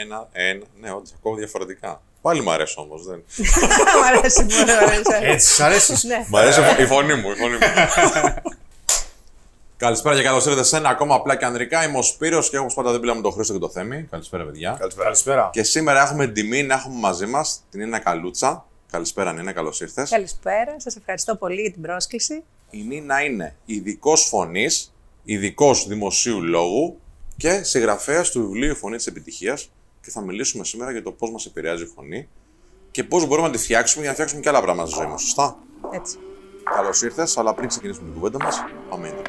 [0.00, 0.64] Ένα, ένα.
[0.80, 2.02] Ναι, όντως ακούω διαφορετικά.
[2.20, 3.06] Πάλι μου αρέσει όμως.
[3.06, 3.22] Δεν...
[4.00, 5.02] Μ' αρέσει, μου αρέσει.
[5.20, 6.06] Έτσι, σ' αρέσει.
[6.06, 6.26] Ναι.
[6.28, 7.30] Μ' αρέσει η φωνή μου.
[7.30, 7.58] Η φωνή μου.
[9.76, 11.84] Καλησπέρα και καλώς ήρθατε σε ένα ακόμα απλά και ανδρικά.
[11.84, 14.06] Είμαι ο Σπύρος και έχω πάντα δίπλα μου τον Χρήστο και το Θέμη.
[14.10, 14.76] Καλησπέρα, παιδιά.
[14.78, 15.04] Καλησπέρα.
[15.04, 15.50] Καλησπέρα.
[15.52, 18.66] Και σήμερα έχουμε την τιμή να έχουμε μαζί μας την Νίνα Καλούτσα.
[18.90, 20.10] Καλησπέρα, Νίνα, καλώς ήρθες.
[20.10, 22.42] Καλησπέρα, σας ευχαριστώ πολύ για την πρόσκληση.
[22.70, 27.00] Η Νίνα είναι ειδικός φωνής, ειδικός δημοσίου λόγου
[27.36, 29.70] και συγγραφέας του βιβλίου Φωνή της Επιτυχίας.
[30.02, 32.28] Και θα μιλήσουμε σήμερα για το πώς μας επηρεάζει η φωνή
[32.90, 35.22] και πώς μπορούμε να τη φτιάξουμε για να φτιάξουμε και άλλα πράγματα στη ζωή μας.
[35.22, 35.58] Σωστά;
[35.92, 36.18] Έτσι.
[36.74, 39.22] Καλώς ήρθες, αλλά πριν ξεκινήσουμε την κουβέντα μας, πάμε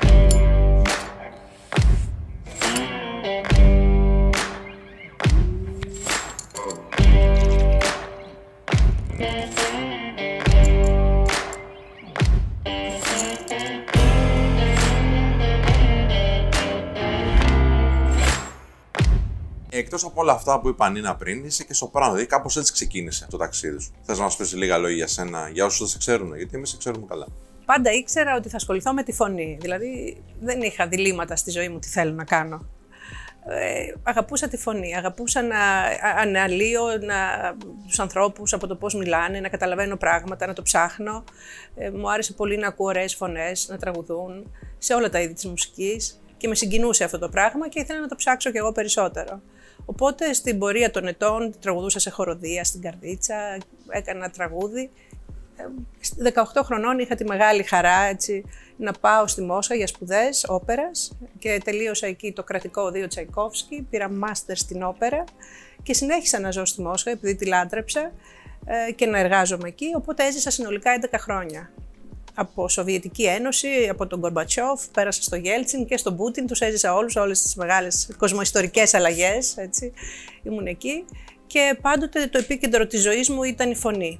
[19.75, 22.11] Εκτός από όλα αυτά που είπα Νίνα πριν, είσαι και στο πράγμα.
[22.13, 23.93] Δηλαδή, κάπως έτσι ξεκίνησε το ταξίδι σου.
[24.01, 26.69] Θες να μας πεις λίγα λόγια για σένα, για όσους δεν σε ξέρουν, γιατί εμείς
[26.69, 27.27] σε ξέρουμε καλά.
[27.65, 29.57] Πάντα ήξερα ότι θα ασχοληθώ με τη φωνή.
[29.61, 32.65] Δηλαδή, δεν είχα διλήμματα στη ζωή μου τι θέλω να κάνω.
[33.45, 35.57] Ε, αγαπούσα τη φωνή, αγαπούσα να
[36.17, 37.17] αναλύω να,
[37.87, 41.23] τους ανθρώπους από το πώς μιλάνε, να καταλαβαίνω πράγματα, να το ψάχνω.
[41.75, 45.45] Ε, μου άρεσε πολύ να ακούω ωραίες φωνές, να τραγουδούν σε όλα τα είδη της
[45.45, 49.41] μουσικής και με συγκινούσε αυτό το πράγμα και ήθελα να το ψάξω κι εγώ περισσότερο.
[49.85, 53.57] Οπότε στην πορεία των ετών τραγουδούσα σε χοροδία, στην καρδίτσα,
[53.89, 54.89] έκανα τραγούδι.
[56.33, 58.43] 18 χρονών είχα τη μεγάλη χαρά έτσι,
[58.77, 64.09] να πάω στη Μόσχα για σπουδές όπερας και τελείωσα εκεί το κρατικό οδείο Τσαϊκόφσκι, πήρα
[64.09, 65.23] μάστερ στην όπερα
[65.83, 68.11] και συνέχισα να ζω στη Μόσχα επειδή τη λάτρεψα
[68.65, 71.71] ε, και να εργάζομαι εκεί, οπότε έζησα συνολικά 11 χρόνια
[72.33, 77.15] από Σοβιετική Ένωση, από τον Κορμπατσόφ, πέρασα στο Γέλτσιν και στον Πούτιν, τους έζησα όλους,
[77.15, 79.93] όλες τις μεγάλες κοσμοϊστορικές αλλαγές, έτσι,
[80.43, 81.05] ήμουν εκεί.
[81.47, 84.19] Και πάντοτε το επίκεντρο της ζωής μου ήταν η φωνή.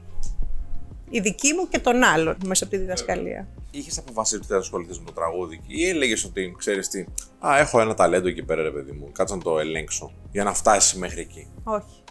[1.10, 3.48] Η δική μου και των άλλων μέσα από τη διδασκαλία.
[3.72, 7.06] Είχες αποφασίσει ότι θα ασχοληθείς με το τραγούδι ή έλεγες ότι ξέρεις τι,
[7.48, 10.54] Α, έχω ένα ταλέντο εκεί πέρα, ρε παιδί μου, κάτσε να το ελέγξω για να
[10.54, 11.48] φτάσει μέχρι εκεί.
[11.64, 12.04] Όχι.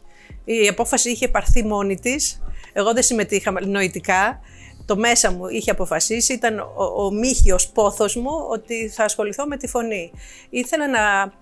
[0.44, 2.42] Η απόφαση είχε πάρθει μόνη της.
[2.72, 4.40] Εγώ δεν συμμετείχα νοητικά
[4.86, 9.56] το μέσα μου είχε αποφασίσει, ήταν ο, ο μύχιος πόθος μου ότι θα ασχοληθώ με
[9.56, 10.12] τη φωνή.
[10.50, 11.32] Ήθελα να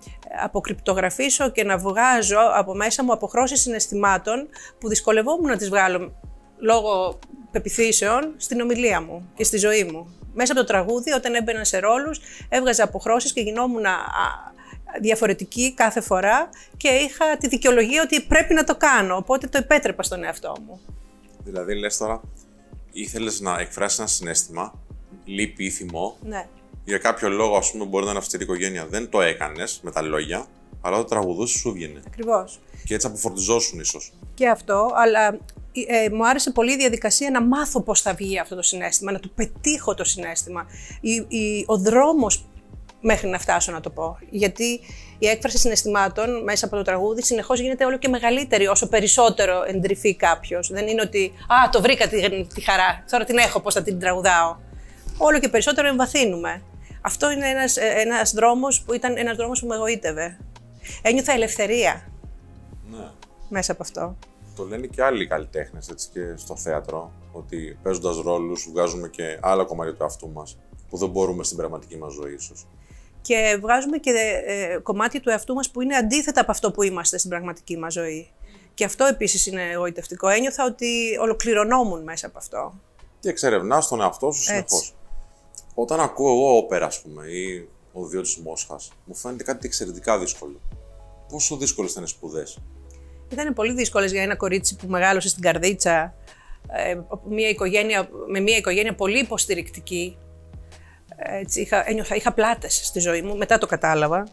[0.43, 4.47] αποκρυπτογραφήσω και να βγάζω από μέσα μου αποχρώσεις συναισθημάτων
[4.79, 6.13] που δυσκολευόμουν να τις βγάλω
[6.57, 7.19] λόγω
[7.51, 10.15] πεπιθήσεων στην ομιλία μου και στη ζωή μου.
[10.33, 12.19] Μέσα από το τραγούδι, όταν έμπαινα σε ρόλους,
[12.49, 13.85] έβγαζα αποχρώσεις και γινόμουν
[15.01, 20.03] διαφορετική κάθε φορά και είχα τη δικαιολογία ότι πρέπει να το κάνω, οπότε το επέτρεπα
[20.03, 20.79] στον εαυτό μου.
[21.43, 22.21] Δηλαδή, λες τώρα,
[22.91, 24.73] ήθελες να εκφράσεις ένα συνέστημα,
[25.25, 26.17] λύπη ή θυμό.
[26.23, 26.47] Ναι.
[26.85, 28.87] Για κάποιο λόγο, ας πούμε, μπορεί να είναι αυστηρή οικογένεια.
[28.87, 30.45] Δεν το έκανες με τα λόγια,
[30.81, 31.99] αλλά το τραγουδούσε σου βγαίνει.
[32.07, 32.59] Ακριβώς.
[32.85, 34.13] Και έτσι αποφορτιζόσουν ίσως.
[34.33, 35.39] Και αυτό, αλλά
[35.71, 39.19] ε, μου άρεσε πολύ η διαδικασία να μάθω πώς θα βγει αυτό το συνέστημα, να
[39.19, 40.65] το πετύχω το συνέστημα.
[41.01, 42.45] Η, η, ο δρόμος
[43.01, 44.17] μέχρι να φτάσω να το πω.
[44.29, 44.79] Γιατί
[45.19, 50.15] η έκφραση συναισθημάτων μέσα από το τραγούδι συνεχώς γίνεται όλο και μεγαλύτερη όσο περισσότερο εντρυφεί
[50.15, 50.69] κάποιος.
[50.71, 53.99] Δεν είναι ότι Α, το βρήκα τη, τη χαρά, τώρα την έχω, πώς θα την
[53.99, 54.55] τραγουδάω.
[55.17, 56.61] Όλο και περισσότερο εμβαθύνουμε.
[57.01, 60.37] Αυτό είναι ένας ένας δρόμος που ήταν ένας δρόμος που με εγωίτευε.
[61.01, 62.11] Ένιωθα ελευθερία.
[62.91, 63.09] Ναι.
[63.49, 64.17] Μέσα από αυτό.
[64.55, 69.93] Το λένε και άλλοι καλλιτέχνες και στο θέατρο, ότι παίζοντας ρόλους βγάζουμε και άλλα κομμάτια
[69.93, 70.57] του εαυτού μας
[70.89, 72.67] που δεν μπορούμε στην πραγματική μας ζωή, ίσως
[73.21, 74.11] και βγάζουμε και
[74.45, 77.93] ε, κομμάτια του εαυτού μας που είναι αντίθετα από αυτό που είμαστε στην πραγματική μας
[77.93, 78.31] ζωή.
[78.73, 80.27] Και αυτό επίσης είναι εγωιτευτικό.
[80.27, 82.73] Ένιωθα ότι ολοκληρωνόμουν μέσα από αυτό.
[83.19, 84.95] Και εξερευνάς τον εαυτό σου συνεχώς.
[85.73, 90.19] Όταν ακούω εγώ όπερα, ας πούμε, ή ο Διό τη Μόσχας, μου φαίνεται κάτι εξαιρετικά
[90.19, 90.59] δύσκολο.
[91.29, 92.57] Πόσο δύσκολες ήταν οι σπουδές,
[93.29, 96.13] Ήταν πολύ δύσκολες για ένα κορίτσι που μεγάλωσε στην καρδίτσα,
[96.67, 96.99] ε,
[97.29, 100.17] μια οικογένεια, με μια οικογένεια πολύ υποστηρικτική,
[101.39, 104.27] έτσι, είχα, ένιωθα, είχα πλάτες στη ζωή μου, μετά το κατάλαβα.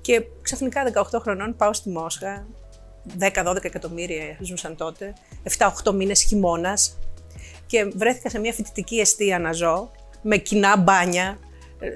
[0.00, 2.46] Και ξαφνικά 18 χρονών πάω στη Μόσχα,
[3.18, 5.12] 10-12 εκατομμύρια ζούσαν τότε,
[5.84, 6.98] 7-8 μήνες χειμώνας.
[7.66, 9.90] Και βρέθηκα σε μια φοιτητική αιστεία να ζω,
[10.22, 11.38] με κοινά μπάνια,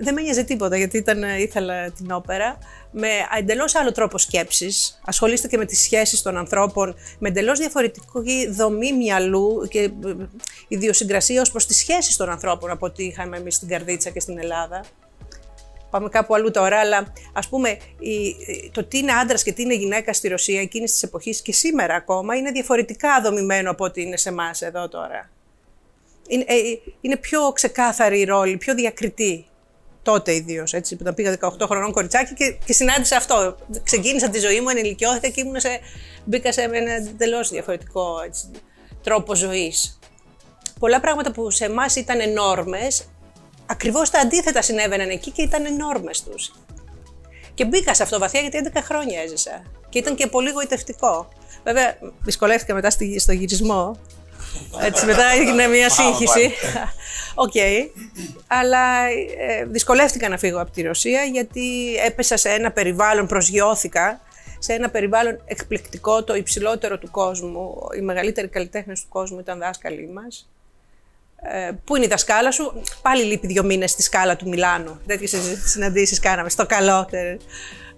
[0.01, 2.59] δεν με νοιάζει τίποτα γιατί ήταν, ήθελα την όπερα.
[2.91, 3.09] Με
[3.39, 5.01] εντελώς άλλο τρόπο σκέψης.
[5.05, 9.91] Ασχολείστε και με τις σχέσεις των ανθρώπων, με εντελώς διαφορετική δομή μυαλού και ε,
[10.69, 14.39] ιδιοσυγκρασία ως προς τις σχέσεις των ανθρώπων από ό,τι είχαμε εμείς στην Καρδίτσα και στην
[14.39, 14.85] Ελλάδα.
[15.91, 17.77] Πάμε κάπου αλλού τώρα, αλλά ας πούμε
[18.73, 21.95] το τι είναι άντρας και τι είναι γυναίκα στη Ρωσία εκείνης της εποχής και σήμερα
[21.95, 25.31] ακόμα είναι διαφορετικά δομημένο από ό,τι είναι σε εμάς εδώ τώρα.
[26.29, 26.55] Είναι, ε,
[27.01, 29.47] είναι πιο ξεκάθαρη η ρόλη, πιο διακριτή.
[30.03, 30.73] Τότε ιδίως.
[30.73, 33.57] Έτσι, που πήγα 18 χρονών κοριτσάκι και, και συνάντησα αυτό.
[33.83, 35.81] Ξεκίνησα τη ζωή μου, ενηλικιώθηκα και ήμουν σε,
[36.25, 38.51] μπήκα σε ένα εντελώς διαφορετικό έτσι,
[39.03, 39.99] τρόπο ζωής.
[40.79, 43.05] Πολλά πράγματα που σε εμάς ήταν νόρμες,
[43.67, 46.53] ακριβώς τα αντίθετα συνέβαιναν εκεί και ήταν νόρμες τους.
[47.55, 49.63] Και μπήκα σε αυτό βαθιά γιατί 11 χρόνια έζησα.
[49.89, 51.29] Και ήταν και πολύ γοητευτικό.
[51.65, 54.01] Βέβαια, δυσκολεύτηκα μετά στο γυρισμό.
[54.81, 56.53] Έτσι, μετά έγινε μια σύγχυση.
[57.35, 57.53] Οκ.
[58.47, 59.05] Αλλά
[59.39, 64.21] ε, δυσκολεύτηκα να φύγω από τη Ρωσία γιατί έπεσα σε ένα περιβάλλον, προσγειώθηκα
[64.59, 67.75] σε ένα περιβάλλον εκπληκτικό, το υψηλότερο του κόσμου.
[67.97, 70.49] Οι μεγαλύτεροι καλλιτέχνες του κόσμου ήταν δάσκαλοι μας.
[71.43, 75.01] Ε, πού είναι η δασκάλα σου, πάλι λείπει δύο μήνες στη σκάλα του Μιλάνου.
[75.07, 75.35] Τέτοιες
[75.65, 77.09] συναντήσεις κάναμε στο καλό.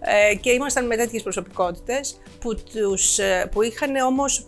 [0.06, 4.45] Ε, και ήμασταν με τέτοιες προσωπικότητες που, τους, ε, που είχαν όμως ε,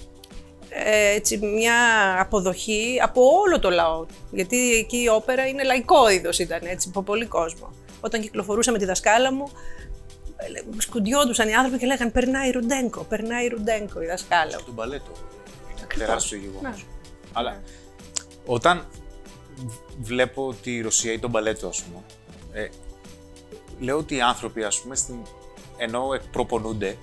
[1.15, 1.75] έτσι, μια
[2.21, 4.07] αποδοχή από όλο το λαό.
[4.31, 7.71] Γιατί εκεί η όπερα είναι λαϊκό είδος, ήταν έτσι, από πολύ κόσμο.
[8.01, 9.51] Όταν κυκλοφορούσα με τη δασκάλα μου,
[10.37, 14.57] ε, σκουντιόντουσαν οι άνθρωποι και λέγανε Περνάει Ρουντέγκο, περνάει Ρουντέγκο η δασκάλα.
[14.57, 15.11] Του μπαλέτο.
[15.71, 16.87] Είναι τεράστιο γεγονός.
[17.33, 17.63] Αλλά
[18.47, 18.87] όταν
[20.01, 22.03] βλέπω τη Ρωσία ή τον μπαλέτο, ας πούμε,
[22.53, 22.69] ε,
[23.79, 25.17] λέω ότι οι άνθρωποι, ας πούμε, στην...
[25.77, 26.97] ενώ εκπροπονούνται,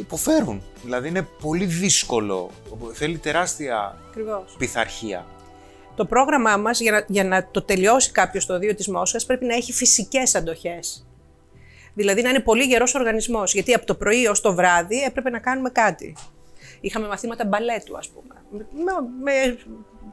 [0.00, 0.62] υποφέρουν.
[0.82, 2.50] Δηλαδή είναι πολύ δύσκολο.
[2.92, 4.54] Θέλει τεράστια Ακριβώς.
[4.58, 5.26] πειθαρχία.
[5.94, 9.44] Το πρόγραμμά μας, για να, για να το τελειώσει κάποιος το δύο της Μόσχας, πρέπει
[9.44, 11.06] να έχει φυσικές αντοχές.
[11.94, 15.38] Δηλαδή να είναι πολύ γερός οργανισμός, γιατί από το πρωί ως το βράδυ έπρεπε να
[15.38, 16.16] κάνουμε κάτι.
[16.80, 18.34] Είχαμε μαθήματα μπαλέτου, ας πούμε.
[18.50, 19.58] Με, με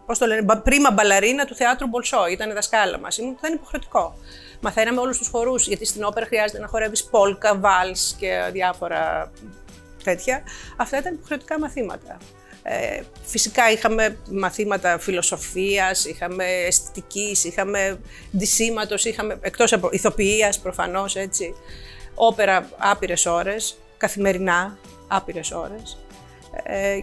[0.05, 3.17] πώς το λένε, πρίμα μπαλαρίνα του θεάτρου Μπολσό, ήταν η δασκάλα μας.
[3.17, 4.15] Ήταν υποχρεωτικό.
[4.61, 9.31] Μαθαίναμε όλους τους χορούς, γιατί στην όπερα χρειάζεται να χορεύεις πόλκα, βάλς και διάφορα
[10.03, 10.43] τέτοια.
[10.77, 12.17] Αυτά ήταν υποχρεωτικά μαθήματα.
[12.63, 17.99] Ε, φυσικά είχαμε μαθήματα φιλοσοφίας, είχαμε αισθητικής, είχαμε
[18.37, 21.55] ντυσίματος, είχαμε, εκτός από ηθοποιίας προφανώς έτσι,
[22.15, 24.77] όπερα άπειρες ώρες, καθημερινά
[25.07, 25.97] άπειρες ώρες.
[26.63, 27.01] Ε,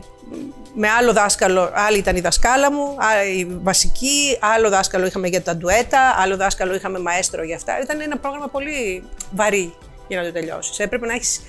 [0.75, 2.96] με άλλο δάσκαλο, άλλη ήταν η δασκάλα μου,
[3.37, 7.81] η βασική, άλλο δάσκαλο είχαμε για τα ντουέτα, άλλο δάσκαλο είχαμε μαέστρο για αυτά.
[7.81, 9.75] Ήταν ένα πρόγραμμα πολύ βαρύ
[10.08, 10.79] για να το τελειώσεις.
[10.79, 11.41] Έπρεπε να έχεις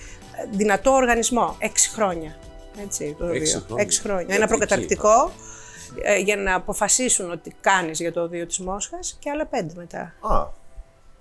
[0.52, 1.56] δυνατό οργανισμό.
[1.60, 2.36] Έξι χρόνια.
[2.84, 3.60] Έτσι, το Έξι δύο.
[3.68, 3.84] χρόνια.
[3.84, 4.22] Έξι χρόνια.
[4.22, 5.32] Γιατί Ένα εκεί προκαταρκτικό
[6.02, 10.02] ε, για να αποφασίσουν ότι κάνεις για το δύο της Μόσχας και άλλα πέντε μετά.
[10.22, 10.48] Α,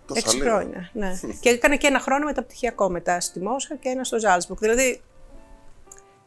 [0.07, 0.51] τόσα Έξι λίγα.
[0.51, 1.21] χρόνια, ναι.
[1.41, 4.61] και έκανα και ένα χρόνο μεταπτυχιακό μετά στη Μόσχα και ένα στο Ζάλσμπουργκ.
[4.61, 5.01] Δηλαδή,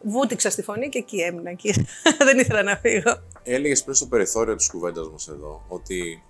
[0.01, 1.49] βούτυξα στη φωνή και εκεί έμεινα.
[1.49, 1.73] Εκεί.
[2.27, 3.21] Δεν ήθελα να φύγω.
[3.43, 6.23] Έλεγες πριν στο περιθώριο της κουβέντας μας εδώ ότι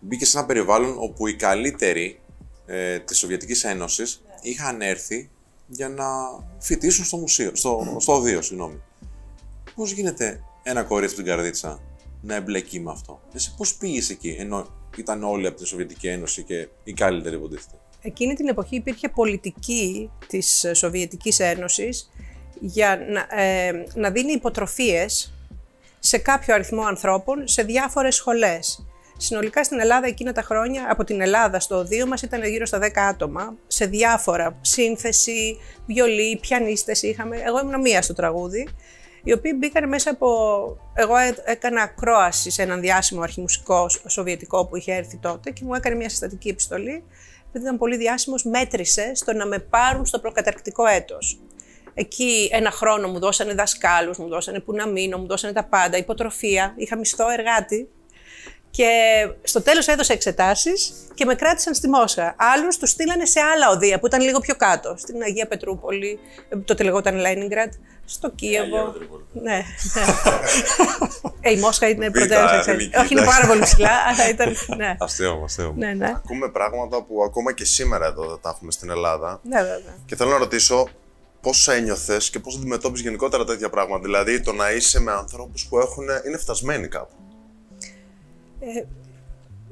[0.00, 2.20] μπήκε σε ένα περιβάλλον όπου οι καλύτεροι
[2.66, 5.30] ε, της Σοβιετικής Ένωσης είχαν έρθει
[5.76, 6.06] για να
[6.58, 8.82] φοιτήσουν στο μουσείο, στο, στο οδείο, συγγνώμη.
[9.74, 11.80] Πώς γίνεται ένα κορίτσι από την καρδίτσα
[12.20, 14.66] να εμπλεκεί με αυτό; Εσύ πώς πήγες εκεί, ενώ
[14.96, 17.78] ήταν όλοι από τη Σοβιετική Ένωση και οι καλύτεροι υποτίθεται.
[18.02, 22.10] Εκείνη την εποχή υπήρχε πολιτική της Σοβιετικής Ένωσης
[22.60, 25.34] για να, ε, να δίνει υποτροφίες
[25.98, 28.86] σε κάποιο αριθμό ανθρώπων σε διάφορες σχολές.
[29.16, 32.78] Συνολικά στην Ελλάδα εκείνα τα χρόνια, από την Ελλάδα στο οδείο μας ήταν γύρω στα
[32.78, 37.36] 10 άτομα, σε διάφορα, σύνθεση, βιολί, πιανίστες είχαμε.
[37.36, 38.68] Εγώ ήμουν μία στο τραγούδι,
[39.24, 40.28] οι οποίοι μπήκαν μέσα από...
[40.94, 45.64] Εγώ έ- έκανα ακρόαση σε έναν διάσημο αρχιμουσικό σ- σοβιετικό που είχε έρθει τότε και
[45.64, 47.04] μου έκανε μια συστατική επιστολή,
[47.48, 51.40] επειδή ήταν πολύ διάσημος, μέτρησε στο να με πάρουν στο προκαταρκτικό έτος.
[51.94, 55.96] Εκεί ένα χρόνο μου δώσανε δασκάλους, μου δώσανε που να μείνω, μου δώσανε τα πάντα,
[55.96, 57.88] υποτροφία, είχα μισθό εργάτη.
[58.76, 58.88] Και
[59.42, 62.34] στο τέλος έδωσα εξετάσεις και με κράτησαν στη Μόσχα.
[62.38, 64.94] Άλλους τους στείλανε σε άλλα οδεία που ήταν λίγο πιο κάτω.
[64.98, 67.72] Στην Αγία Πετρούπολη, ε, τότε λεγόταν Λένιγκρατ,
[68.04, 68.94] στο Κίεβο.
[69.32, 69.62] Ναι.
[71.40, 72.60] ε, η Μόσχα είναι πρωτεύουσα.
[72.60, 72.66] ξέρεις.
[72.84, 73.38] εθνική, Όχι, είναι εντάξει.
[73.40, 74.56] πάρα πολύ ψηλά, αλλά ήταν.
[74.76, 75.66] Ναι, Αστείο, μου, αστείο.
[75.72, 75.78] μου.
[75.78, 76.12] ναι, ναι.
[76.16, 79.40] Ακούμε πράγματα που ακόμα και σήμερα εδώ δεν τα έχουμε στην Ελλάδα.
[79.42, 79.94] Ναι, βέβαια.
[80.06, 80.88] Και θέλω να ρωτήσω
[81.40, 84.02] πώς ένιωθες και πώς αντιμετώπιζε γενικότερα τέτοια πράγματα.
[84.02, 87.14] Δηλαδή το να είσαι με ανθρώπους που έχουν, είναι φτασμένοι κάπου.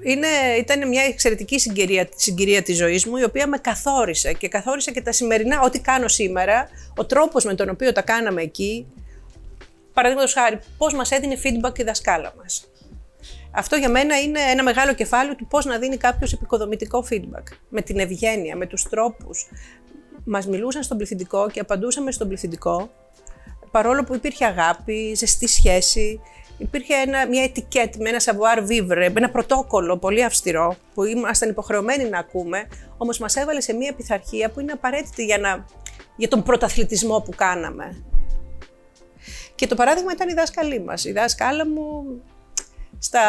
[0.05, 0.27] Είναι,
[0.59, 5.03] ήταν μια εξαιρετική συγκυρία, συγκυρία της ζωής μου, η οποία με καθόρισε και καθόρισε και
[5.03, 8.87] τα σημερινά, ό,τι κάνω σήμερα, ο τρόπος με τον οποίο τα κάναμε εκεί,
[9.93, 12.67] παραδείγματος χάρη, πώς μας έδινε feedback η δασκάλα μας.
[13.55, 17.43] Αυτό για μένα είναι ένα μεγάλο κεφάλαιο του πώς να δίνει κάποιος επικοδομητικό feedback.
[17.69, 19.49] Με την ευγένεια, με τους τρόπους.
[20.25, 22.91] Μας μιλούσαν στον πληθυντικό και απαντούσαμε στον πληθυντικό,
[23.71, 26.21] παρόλο που υπήρχε αγάπη, ζεστή σχέση,
[26.59, 31.49] υπήρχε ένα, μια ετικέτη με ένα savoir vivre, με ένα πρωτόκολλο πολύ αυστηρό που ήμασταν
[31.49, 35.67] υποχρεωμένοι να ακούμε, όμως μας έβαλε σε μια πειθαρχία που είναι απαραίτητη για, να,
[36.17, 38.05] για τον πρωταθλητισμό που κάναμε.
[39.55, 41.05] Και το παράδειγμα ήταν η δάσκαλή μας.
[41.05, 42.05] Η δάσκάλα μου
[42.99, 43.21] Στα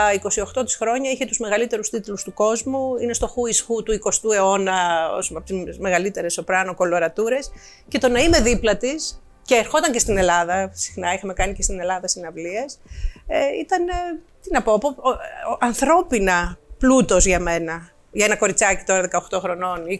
[0.56, 4.00] 28 της χρόνια είχε τους μεγαλύτερους τίτλους του κόσμου, είναι στο Who is Who του
[4.04, 7.52] 20ου αιώνα, ως από τις μεγαλύτερες σοπράνο κολορατούρες
[7.88, 11.62] και το να είμαι δίπλα της και ερχόταν και στην Ελλάδα, συχνά είχαμε κάνει και
[11.62, 12.80] στην Ελλάδα συναυλίες,
[13.28, 13.94] ε, ήταν, ε,
[14.42, 15.10] τι να πω, ο, ο,
[15.52, 17.88] ο, ανθρώπινα πλούτος για μένα.
[18.16, 19.94] Για ένα κοριτσάκι τώρα 18 χρονών, 20,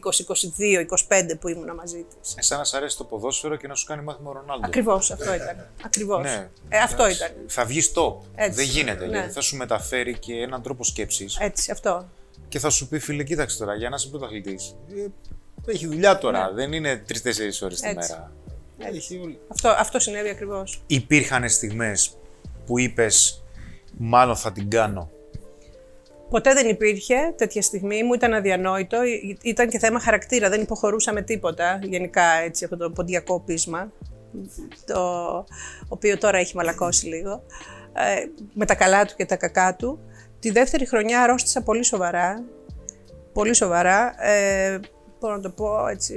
[1.10, 2.34] 22, 25 που ήμουν μαζί τη.
[2.36, 4.68] Εσά να σ' αρέσει το ποδόσφαιρο και να σου κάνει μάθημα ο Ρονάλντο.
[4.68, 5.68] Ακριβώς αυτό ήταν.
[5.86, 6.24] Ακριβώς.
[6.24, 6.50] Ναι.
[6.70, 7.24] Ε, αυτό Εντάξει.
[7.24, 7.36] ήταν.
[7.48, 8.14] Θα βγεις top.
[8.36, 8.56] Έτσι.
[8.56, 9.06] Δεν γίνεται.
[9.06, 9.12] Ναι.
[9.18, 12.08] Γιατί θα σου μεταφέρει και έναν τρόπο σκέψης Έτσι, αυτό.
[12.48, 14.76] και θα σου πει φίλε, κοίταξε τώρα, για να είσαι πρωταθλητής.
[14.96, 16.52] Ε, έχει δουλειά τώρα.
[16.54, 18.06] Δεν είναι τρει-τέσσερι ώρες τη Ναι.
[18.78, 18.86] Έτσι.
[18.86, 18.96] μέρα.
[18.98, 20.84] Έχει όλη- Αυτό, αυτό συνέβη ακριβώς.
[20.88, 22.18] Υπήρχαν στιγμές
[22.66, 23.44] που είπες,
[23.98, 25.10] μάλλον θα την κάνω.
[26.30, 29.04] Ποτέ δεν υπήρχε τέτοια στιγμή, μου ήταν αδιανόητο.
[29.04, 31.80] Ή- Ήταν και θέμα χαρακτήρα, δεν υποχωρούσα με τίποτα.
[31.84, 33.92] Γενικά έτσι, αυτό το ποντιακό πείσμα,
[34.86, 35.00] το
[35.88, 37.44] οποίος τώρα έχει μαλακώσει λίγο.
[37.94, 40.00] Ε, με τα καλά του και τα κακά του.
[40.40, 42.44] Τη δεύτερη χρονιά αρρώστησα πολύ σοβαρά.
[43.34, 44.26] Πολύ σοβαρά.
[44.28, 44.80] Ε,
[45.24, 46.16] μπορώ να το πω έτσι,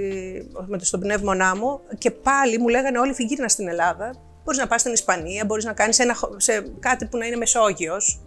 [0.66, 1.80] με το στον πνεύμονά μου.
[1.98, 4.14] Και πάλι μου λέγανε όλοι φυγγύρνα στην Ελλάδα.
[4.44, 7.36] Μπορείς να πας στην Ισπανία, μπορείς να κάνεις ένα, χω- σε κάτι που να είναι
[7.36, 8.20] Μεσόγειος.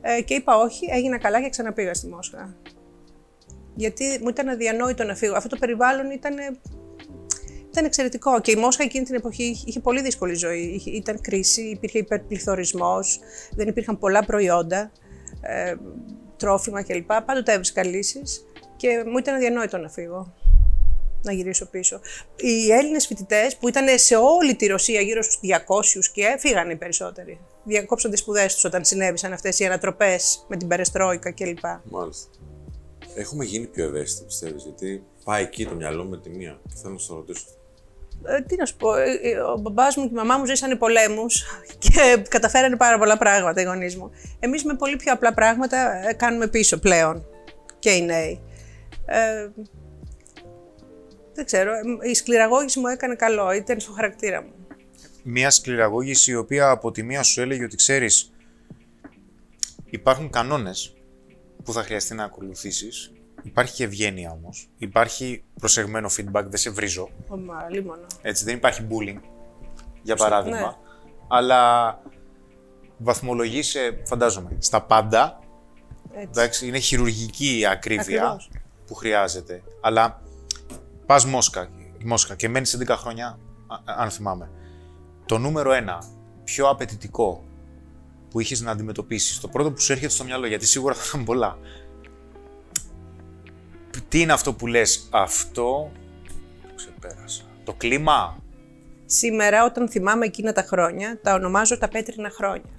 [0.00, 2.56] Ε, και είπα όχι, έγινα καλά και ξαναπήγα στη Μόσχα.
[3.74, 5.34] Γιατί μου ήταν αδιανόητο να φύγω.
[5.36, 6.34] Αυτό το περιβάλλον ήταν,
[7.70, 8.40] ήταν εξαιρετικό.
[8.40, 10.60] Και η Μόσχα εκείνη την εποχή είχε- είχε πολύ δύσκολη ζωή.
[10.60, 13.20] Είχε- Ήταν κρίση, υπήρχε υπερπληθωρισμός,
[13.50, 14.92] δεν υπήρχαν πολλά προϊόντα,
[15.40, 15.74] ε,
[16.36, 17.12] τρόφιμα κλπ.
[17.26, 18.44] Πάντοτε έβρισκα λύσεις
[18.76, 20.32] και μου ήταν αδιανόητο να φύγω.
[21.22, 22.00] Να γυρίσω πίσω.
[22.36, 26.76] Οι Έλληνες φοιτητές που ήταν σε όλη τη Ρωσία γύρω στους 200 και φύγανε οι
[26.76, 27.40] περισσότεροι.
[27.64, 31.64] Διακόψαν τις σπουδές τους όταν συνέβησαν αυτές οι ανατροπές με την Περεστρόικα κλπ.
[31.84, 32.28] Μάλιστα.
[33.14, 36.60] Έχουμε γίνει πιο ευαίσθητοι, πιστεύεις, γιατί πάει εκεί το μυαλό μου με τη μία.
[36.68, 37.44] Και θέλω να σου το ρωτήσω.
[38.26, 40.76] Ε, τι να σου πω, ε, ε, ο μπαμπάς μου και η μαμά μου ζήσανε
[40.76, 41.44] πολέμους
[41.78, 44.10] και καταφέρανε πάρα πολλά πράγματα οι γονείς μου.
[44.40, 47.26] Εμείς με πολύ πιο απλά πράγματα ε, κάνουμε πίσω πλέον
[47.78, 48.40] και οι νέοι.
[49.06, 49.48] Ε,
[51.34, 54.52] δεν ξέρω, ε, η σκληραγώγηση μου έκανε καλό, ήταν στο χαρακτήρα μου.
[55.22, 58.32] Μια σκληραγώγηση η οποία από τη μία σου έλεγε ότι ξέρεις,
[59.84, 60.94] υπάρχουν κανόνες
[61.64, 63.12] που θα χρειαστεί να ακολουθήσεις.
[63.42, 64.68] Υπάρχει και ευγένεια όμως.
[64.78, 67.10] Υπάρχει προσεγμένο feedback, δεν σε βρίζω.
[67.28, 68.06] Ο μα, λίμωνο.
[68.22, 69.20] Έτσι, δεν υπάρχει bullying,
[70.02, 70.58] για παράδειγμα.
[70.58, 70.74] ναι.
[71.28, 72.00] Αλλά
[72.98, 75.38] βαθμολογείσαι, φαντάζομαι, στα πάντα.
[76.12, 76.28] Έτσι.
[76.30, 78.63] Εντάξει, είναι χειρουργική η ακρίβεια Ακριβώς.
[78.86, 79.62] Που χρειάζεται.
[79.80, 80.22] Αλλά
[81.06, 81.68] πας Μόσχα,
[82.04, 84.50] Μόσχα και μένεις 11 χρόνια, α- αν θυμάμαι.
[85.26, 86.02] Το νούμερο ένα,
[86.44, 87.44] πιο απαιτητικό
[88.30, 91.24] που είχες να αντιμετωπίσεις, το πρώτο που σου έρχεται στο μυαλό, γιατί σίγουρα θα ήταν
[91.24, 91.58] πολλά.
[94.08, 95.90] Τι είναι αυτό που λες, αυτό
[96.62, 97.42] το ξεπέρασα.
[97.64, 98.36] Το κλίμα,
[99.06, 102.70] Σήμερα, όταν θυμάμαι εκείνα τα χρόνια, τα ονομάζω τα πέτρινα χρόνια.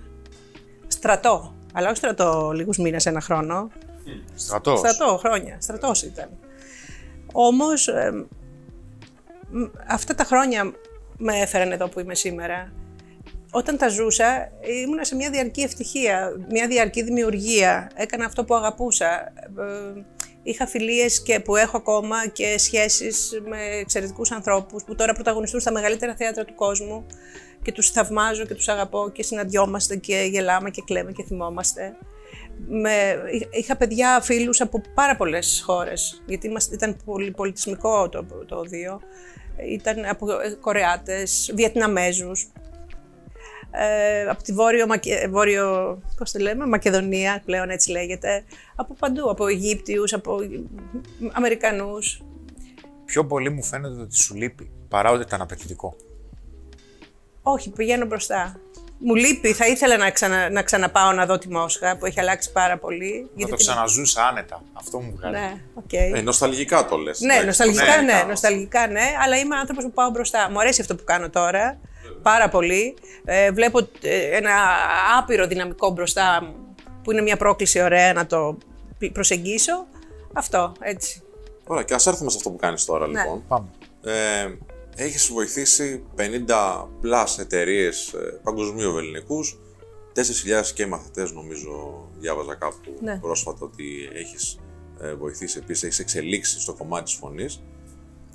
[0.88, 1.56] Στρατό.
[1.74, 3.70] Αλλά όχι στρατό λίγους μήνες, ένα χρόνο.
[4.36, 4.80] Στρατός.
[4.80, 5.58] Στρατό, χρόνια.
[5.62, 6.30] Στρατός ήταν.
[7.34, 8.26] Όμως, ε,
[9.50, 10.74] μ, αυτά τα χρόνια
[11.18, 12.72] με έφεραν εδώ που είμαι σήμερα.
[13.52, 14.52] Όταν τα ζούσα,
[14.84, 17.92] ήμουνα σε μια διαρκή ευτυχία, μια διαρκή δημιουργία.
[17.96, 19.34] Έκανα αυτό που αγαπούσα.
[19.58, 20.04] Ε,
[20.44, 25.72] είχα φιλίες και που έχω ακόμα και σχέσεις με εξαιρετικούς ανθρώπους που τώρα πρωταγωνιστούν στα
[25.72, 27.06] μεγαλύτερα θέατρα του κόσμου
[27.62, 31.98] και τους θαυμάζω και τους αγαπώ και συναντιόμαστε και γελάμε και κλαίμε και θυμόμαστε.
[32.68, 33.22] Με,
[33.52, 39.02] είχα παιδιά, φίλους από πάρα πολλές χώρες, γιατί είμαστε, ήταν πολυπολιτισμικό το, το οδείο.
[39.70, 40.28] Ήταν από
[40.60, 42.48] Κορεάτες, Βιετναμέζους,
[43.72, 48.44] ε, από τη Βόρειο, Μακε- Βόρειο πώς το λέμε, Μακεδονία, πλέον έτσι λέγεται,
[48.76, 50.38] από παντού, από Αιγύπτιους, από
[51.32, 52.22] Αμερικανούς.
[53.06, 55.96] Πιο πολύ μου φαίνεται ότι σου λείπει, παρά ότι ήταν απαιτητικό.
[57.42, 58.60] Όχι, πηγαίνω μπροστά.
[58.98, 62.52] Μου λείπει, θα ήθελα να, ξανα, να ξαναπάω να δω τη Μόσχα που έχει αλλάξει
[62.52, 63.30] πάρα πολύ.
[63.36, 64.62] Να το την- ξαναζούσα άνετα.
[64.74, 65.34] Αυτό μου βγάζει.
[65.34, 65.94] Ναι, οκ.
[65.94, 67.20] Ε, νοσταλγικά το λες.
[67.20, 68.24] Ναι, νοσταλγικά ναι, ναι.
[68.28, 70.50] νοσταλγικά ναι, αλλά είμαι άνθρωπος που πάω μπροστά.
[70.52, 71.78] Μου αρέσει αυτό που κάνω τώρα
[72.22, 72.96] πάρα πολύ.
[73.25, 74.52] Ε, βλέπω ε, ένα
[75.20, 78.58] άπειρο δυναμικό μπροστά μου, που είναι μια πρόκληση ωραία να το
[78.98, 79.86] πι- προσεγγίσω.
[80.34, 81.22] Αυτό, έτσι.
[81.68, 83.22] Ωραία, και ας έρθουμε σε αυτό που κάνεις τώρα, Ναι.
[83.22, 83.44] λοιπόν.
[83.48, 83.68] Πάμε.
[84.04, 84.46] Ε,
[84.96, 86.24] έχεις βοηθήσει 50
[87.04, 89.40] plus εταιρείες παγκοσμίου ελληνικού,
[90.14, 93.18] 4.000 και μαθητές νομίζω διάβαζα κάπου Ναι.
[93.20, 94.60] πρόσφατα ότι έχεις
[95.02, 97.64] ε, βοηθήσει επίσης, έχεις εξελίξει στο κομμάτι της φωνής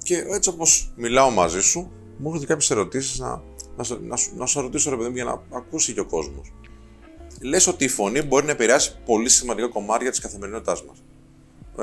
[0.03, 3.43] και έτσι όπως μιλάω μαζί σου μου έρχονται κάποιες ερωτήσεις να,
[3.77, 6.07] να, σε- να, σου- να σου ρωτήσω ρε παιδί μου για να ακούσει και ο
[6.07, 6.53] κόσμος.
[7.41, 11.03] Λες ότι η φωνή μπορεί να επηρεάσει πολύ σημαντικά κομμάτια της καθημερινότητάς μας.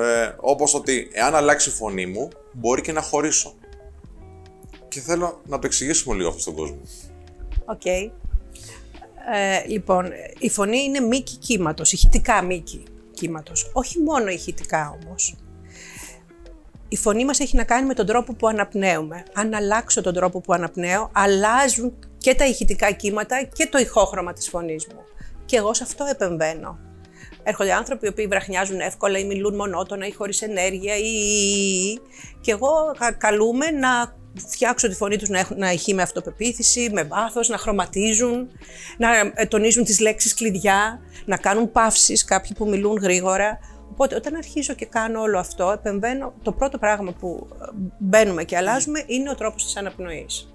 [0.05, 3.53] Ε, όπως ότι εάν αλλάξει η φωνή μου, μπορεί και να χωρίσω.
[4.97, 6.81] Και θέλω να το εξηγήσουμε λίγο αυτό στον κόσμο.
[7.65, 7.85] Οκ.
[7.85, 8.11] Ε,
[9.31, 10.05] Ε, λοιπόν,
[10.39, 13.69] η φωνή είναι μήκη κύματος, ηχητικά μήκη κύματος.
[13.73, 15.35] Όχι μόνο ηχητικά όμως.
[16.87, 19.23] Η φωνή μας έχει να κάνει με τον τρόπο που αναπνέουμε.
[19.33, 24.49] Αν αλλάξω τον τρόπο που αναπνέω, αλλάζουν και τα ηχητικά κύματα και το ηχόχρωμα της
[24.49, 25.01] φωνής μου.
[25.45, 26.79] Και εγώ σε αυτό επεμβαίνω.
[27.43, 31.03] Έρχονται άνθρωποι οι οποίοι βραχνιάζουν εύκολα ή μιλούν μονότονα ή χωρίς ενέργεια ή...
[32.41, 32.71] και εγώ
[33.17, 34.16] καλούμε να
[34.47, 38.49] φτιάξω τη φωνή τους να, έχουν, να ηχεί με αυτοπεποίθηση, με βάθος, να χρωματίζουν,
[38.97, 43.59] να ε, τονίζουν τις λέξεις κλειδιά, να κάνουν παύσεις κάποιοι που μιλούν γρήγορα.
[43.91, 47.65] Οπότε όταν αρχίζω και κάνω όλο αυτό, επεμβαίνω, το πρώτο πράγμα που ε,
[47.97, 50.51] μπαίνουμε και αλλάζουμε είναι ο τρόπος της αναπνοής.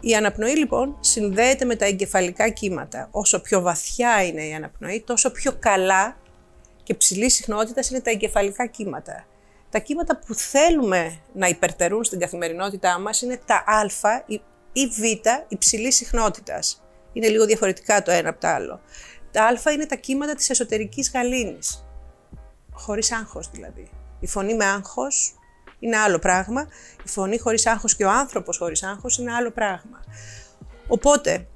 [0.00, 3.08] Η αναπνοή λοιπόν συνδέεται με τα εγκεφαλικά κύματα.
[3.10, 6.16] Όσο πιο βαθιά είναι η αναπνοή, τόσο πιο καλά
[6.82, 9.26] και ψηλή συχνότητα είναι τα εγκεφαλικά κύματα.
[9.70, 14.22] Τα κύματα που θέλουμε να υπερτερούν στην καθημερινότητά μας είναι τα α
[14.72, 15.02] ή β
[15.48, 16.82] υψηλή συχνότητας.
[17.12, 18.80] Είναι λίγο διαφορετικά το ένα από το άλλο.
[19.30, 21.84] Τα α είναι τα κύματα της εσωτερικής γαλήνης.
[22.72, 23.90] Χωρίς άγχος δηλαδή.
[24.20, 25.38] Η φωνή με άγχος
[25.78, 26.68] είναι άλλο πράγμα.
[27.04, 30.04] Η φωνή χωρίς άγχος και ο άνθρωπος χωρίς άγχος είναι άλλο πράγμα.
[30.88, 31.46] Οπότε,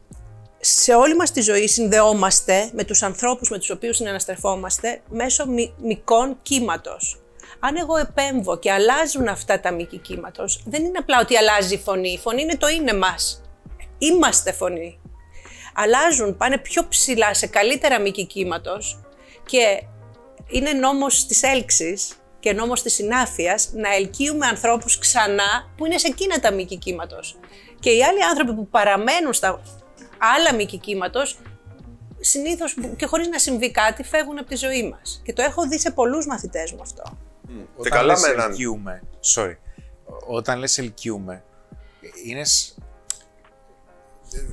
[0.61, 5.45] σε όλη μας τη ζωή συνδεόμαστε με τους ανθρώπους με τους οποίους συναναστρεφόμαστε μέσω
[5.83, 7.22] μικών κύματος.
[7.64, 11.78] Αν εγώ επέμβω και αλλάζουν αυτά τα μήκη κύματος, δεν είναι απλά ότι αλλάζει η
[11.78, 12.09] φωνή.
[12.09, 13.42] Η φωνή είναι το είναι μας.
[13.99, 15.00] Είμαστε φωνή.
[15.75, 19.00] Αλλάζουν, πάνε πιο ψηλά σε καλύτερα μήκη κύματος
[19.47, 19.83] και
[20.49, 26.07] είναι νόμος της έλξης και νόμος της συνάφειας να ελκύουμε ανθρώπους ξανά που είναι σε
[26.07, 27.38] εκείνα τα μήκη κύματος.
[27.81, 29.62] Και οι άλλοι άνθρωποι που παραμένουν στα
[30.37, 31.38] άλλα μήκη κύματος,
[32.21, 35.23] συνήθως και χωρίς να συμβεί κάτι, φεύγουν από τη ζωή μας.
[35.25, 37.02] Και το έχω δει σε πολλούς μαθητές μου αυτό.
[37.76, 39.02] Όταν καλά λες ελκύουμε,
[39.35, 39.56] sorry,
[40.26, 41.44] όταν λες ελκύουμε,
[42.25, 42.42] είναι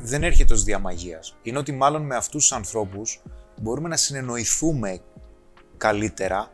[0.01, 1.37] δεν έρχεται ως διαμαγείας.
[1.41, 3.21] Είναι ότι μάλλον με αυτούς τους ανθρώπους
[3.61, 5.01] μπορούμε να συνεννοηθούμε
[5.77, 6.51] καλύτερα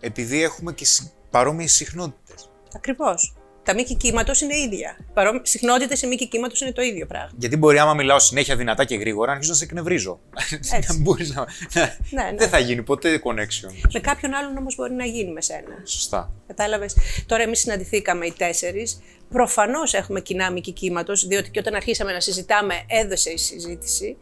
[0.00, 0.86] επειδή έχουμε και
[1.30, 2.50] παρόμοιες συχνότητες.
[2.74, 3.34] Ακριβώς
[3.64, 4.96] τα μήκη κύματος είναι ίδια.
[5.14, 5.40] Παρό...
[5.42, 7.30] Συχνότητες σε μήκη κύματος είναι το ίδιο πράγμα.
[7.36, 10.20] Γιατί μπορεί, άμα μιλάω συνέχεια δυνατά και γρήγορα, να αρχίσω να σε εκνευρίζω.
[11.02, 11.46] Μπορείς να...
[11.74, 12.36] ναι, ναι.
[12.36, 13.90] Δεν θα γίνει ποτέ connection.
[13.92, 15.82] Με κάποιον άλλον όμως μπορεί να γίνει με σένα.
[15.84, 16.32] Σωστά.
[16.46, 16.96] Κατάλαβες.
[17.26, 19.00] Τώρα, εμείς συναντηθήκαμε οι τέσσερις.
[19.28, 24.16] Προφανώς έχουμε κοινά μήκη κύματος, διότι και όταν αρχίσαμε να συζητάμε, έδωσε η συζήτηση.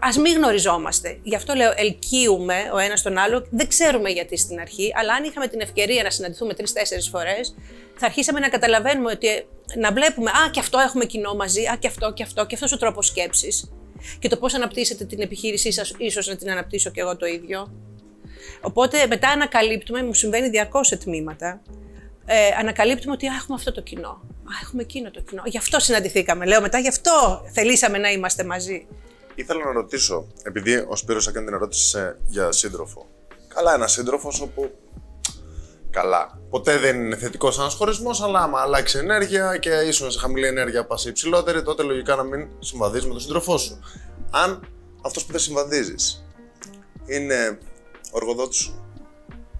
[0.00, 1.18] Α μην γνωριζόμαστε.
[1.22, 3.46] Γι' αυτό λέω, ελκύουμε ο ένας τον άλλο.
[3.50, 7.54] Δεν ξέρουμε γιατί στην αρχή, αλλά αν είχαμε την ευκαιρία να συναντηθούμε τρει-τέσσερι φορές,
[7.96, 9.46] θα αρχίσαμε να καταλαβαίνουμε ότι
[9.78, 12.72] να βλέπουμε, Α, και αυτό έχουμε κοινό μαζί, Α, και αυτό, και αυτό, και αυτός
[12.72, 13.70] ο τρόπος σκέψης.
[14.18, 17.72] Και το πώς αναπτύσσετε την επιχείρησή σας, ίσως να την αναπτύσσω κι εγώ το ίδιο.
[18.60, 21.62] Οπότε μετά ανακαλύπτουμε, μου συμβαίνει διαρκώς σε τμήματα,
[22.26, 24.08] ε, ανακαλύπτουμε ότι α, έχουμε αυτό το κοινό.
[24.44, 25.42] Α, έχουμε εκείνο το κοινό.
[25.46, 26.46] Γι' αυτό συναντηθήκαμε.
[26.46, 28.86] Λέω μετά, γι' αυτό θελήσαμε να είμαστε μαζί.
[29.40, 33.06] Ήθελα να ρωτήσω, επειδή ο Σπύρος έκανε την ερώτηση για σύντροφο.
[33.54, 34.70] Καλά, ένα σύντροφος όπου
[35.90, 36.38] καλά.
[36.50, 40.86] Ποτέ δεν είναι θετικός ένας χωρισμός, αλλά άμα αλλάξει ενέργεια και ίσως σε χαμηλή ενέργεια
[40.86, 43.80] πας υψηλότερη, τότε λογικά να μην συμβαδίζεις με τον σύντροφό σου.
[44.30, 44.66] Αν
[45.02, 46.24] αυτός που δεν συμβαδίζεις
[47.06, 47.58] είναι
[48.12, 48.84] ο εργοδότη σου.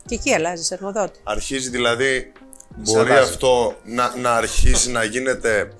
[0.06, 1.20] Και εκεί αλλάζεις εργοδότη.
[1.22, 2.32] Αρχίζει δηλαδή,
[2.76, 5.72] μπορεί αυτό να, να αρχίσει να γίνεται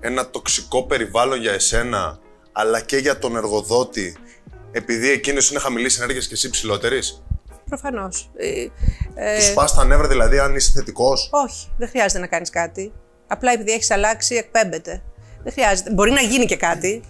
[0.00, 2.18] ένα τοξικό περιβάλλον για εσένα,
[2.58, 4.16] αλλά και για τον εργοδότη,
[4.72, 7.22] επειδή εκείνο είναι χαμηλής ενέργειας και εσύ ψηλότερης;
[7.68, 8.30] Προφανώς.
[8.36, 8.66] Ε,
[9.14, 12.92] ε, Τους πας τα νεύρα, δηλαδή, αν είσαι θετικός; Όχι, δεν χρειάζεται να κάνεις κάτι.
[13.26, 15.02] Απλά επειδή έχεις αλλάξει, εκπέμπεται.
[15.42, 15.90] Δεν χρειάζεται.
[15.90, 17.02] Μπορεί να γίνει και κάτι.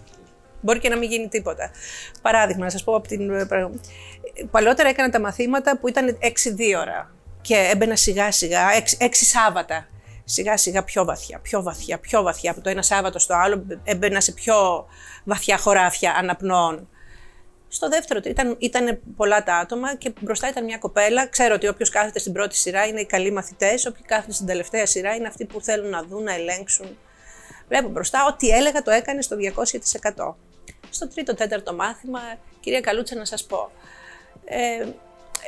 [0.60, 1.70] Μπορεί και να μην γίνει τίποτα.
[2.22, 3.30] Παράδειγμα, να σας πω από την.
[3.30, 3.46] Ε,
[4.50, 7.14] παλαιότερα έκανα τα μαθήματα που ήταν 6-2 ώρα.
[7.40, 9.88] Και έμπαινα σιγά σιγά, 6, 6 Σάββατα.
[10.30, 12.50] Σιγά σιγά πιο βαθιά, πιο βαθιά, πιο βαθιά.
[12.50, 14.86] Από το ένα Σάββατο στο άλλο έμπαινα σε πιο
[15.24, 16.88] βαθιά χωράφια αναπνών.
[17.68, 21.28] Στο δεύτερο ήταν, ήταν πολλά τα άτομα και μπροστά ήταν μια κοπέλα.
[21.28, 24.86] Ξέρω ότι όποιος κάθεται στην πρώτη σειρά είναι οι καλοί μαθητές, όποιοι κάθονται στην τελευταία
[24.86, 26.98] σειρά είναι αυτοί που θέλουν να δουν, να ελέγξουν.
[27.68, 30.34] Βλέπω μπροστά, ό,τι έλεγα το έκανε στο 200%.
[30.90, 32.20] Στο τρίτο, τέταρτο μάθημα,
[32.60, 33.70] κυρία Καλούτσα, να σας πω.
[34.44, 34.86] Ε,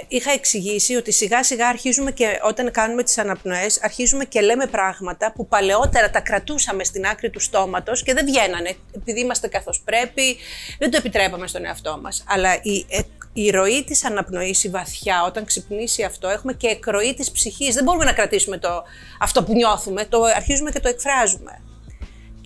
[0.09, 5.33] είχα εξηγήσει ότι σιγά σιγά αρχίζουμε και όταν κάνουμε τις αναπνοές αρχίζουμε και λέμε πράγματα
[5.33, 10.37] που παλαιότερα τα κρατούσαμε στην άκρη του στόματος και δεν βγαίνανε επειδή είμαστε καθώς πρέπει,
[10.79, 12.24] δεν το επιτρέπαμε στον εαυτό μας.
[12.29, 13.00] Αλλά η, ε,
[13.33, 17.74] η ροή της αναπνοής, η βαθιά, όταν ξυπνήσει αυτό, έχουμε και εκροή της ψυχής.
[17.74, 18.83] Δεν μπορούμε να κρατήσουμε το,
[19.20, 21.62] αυτό που νιώθουμε, το αρχίζουμε και το εκφράζουμε.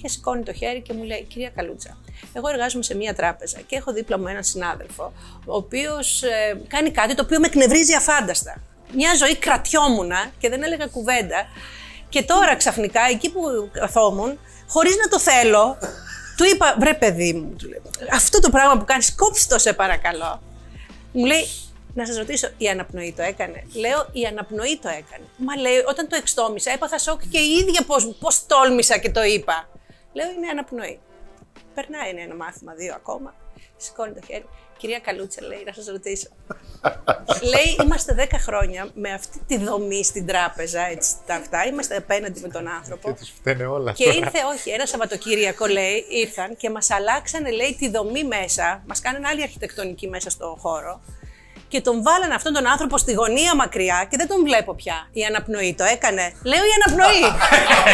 [0.03, 1.99] Και σηκώνει το χέρι και μου λέει, κυρία Καλούτσα,
[2.37, 5.12] εγώ εργάζομαι σε μία τράπεζα και έχω δίπλα μου έναν συνάδελφο,
[5.47, 8.62] ο οποίος ε, κάνει κάτι το οποίο με εκνευρίζει αφάνταστα.
[8.94, 11.47] Μια ζωή κρατιόμουν και δεν έλεγα κουβέντα.
[12.09, 13.40] Και τώρα ξαφνικά, εκεί που
[13.73, 15.77] καθόμουν, χωρίς να το θέλω,
[16.37, 17.81] Του είπα, βρε παιδί μου, του λέω,
[18.12, 20.42] αυτό το πράγμα που κάνεις, κόψτε το σε παρακαλώ.
[21.12, 21.47] Μου λέει,
[21.94, 25.25] να σας ρωτήσω, η αναπνοή το έκανε; Λέω, η αναπνοή το έκανε.
[25.37, 27.85] Μα λέει, όταν το εξτόμησα, έπαθα σοκ και η ίδια
[28.20, 29.68] πώς τόλμησα και το είπα.
[30.12, 31.01] Λέω, είναι αναπνοή.
[31.75, 33.35] Περνάει ένα μάθημα, δύο ακόμα.
[33.77, 34.45] Σηκώνει το χέρι.
[34.77, 36.29] Κυρία Καλούτσα, λέει, να σας ρωτήσω.
[37.53, 41.67] λέει, είμαστε 10 χρόνια με αυτή τη δομή στην τράπεζα, έτσι, τα αυτά.
[41.67, 43.09] Είμαστε απέναντι με τον άνθρωπο.
[43.09, 43.93] Και τους φταίνε όλα.
[43.93, 48.83] Και ήρθε, όχι, ένα Σαββατοκύριακο, λέει, ήρθαν και μας αλλάξανε, λέει, τη δομή μέσα.
[48.87, 51.01] Μας κάνανε άλλη αρχιτεκτονική μέσα στο χώρο
[51.68, 55.09] και τον βάλανε αυτόν τον άνθρωπο στη γωνία μακριά και δεν τον βλέπω πια.
[55.12, 56.33] Η αναπνοή το έκανε.
[56.42, 57.24] Λέω η αναπνοή.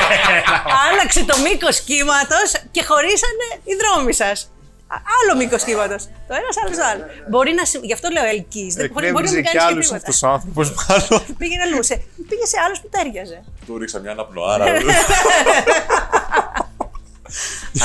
[0.86, 4.50] Άλλαξε το μήκος κύματος και χωρίσανε οι δρόμοι σας.
[4.92, 6.02] Άλλο μήκος κύματος.
[6.28, 7.04] Το ένας, άλλος το άλλο.
[7.30, 7.62] Μπορεί να.
[7.82, 8.74] Γι' αυτό λέω ελκύς.
[8.74, 11.24] Δεν μπορεί να μην κάνεις άλλους αυτό ο άνθρωπος, μάλλον.
[11.38, 11.80] Πήγε αλλού.
[12.28, 13.42] Πήγε σε άλλους που τέριαζε.
[13.66, 14.64] Του ρίξα μια αναπνοάρα.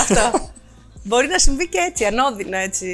[0.02, 0.50] Αυτό.
[1.04, 2.88] Μπορεί να συμβεί και έτσι, ανώδυνα έτσι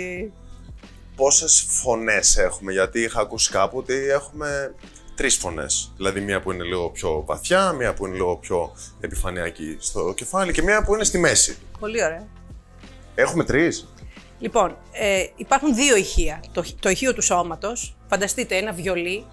[1.22, 4.76] πόσες φωνές έχουμε, γιατί είχα ακούσει κάπου ότι έχουμε
[5.16, 5.94] τρεις φωνές.
[5.96, 10.52] Δηλαδή μία που είναι λίγο πιο βαθιά, μία που είναι λίγο πιο επιφανειακή στο κεφάλι
[10.52, 11.58] και μία που είναι στη μέση.
[11.80, 12.28] Πολύ ωραία.
[13.16, 13.94] Έχουμε τρεις;
[14.40, 16.44] Λοιπόν, ε, υπάρχουν δύο ηχεία.
[16.52, 19.26] Το, το ηχείο του σώματος, φανταστείτε ένα βιολί.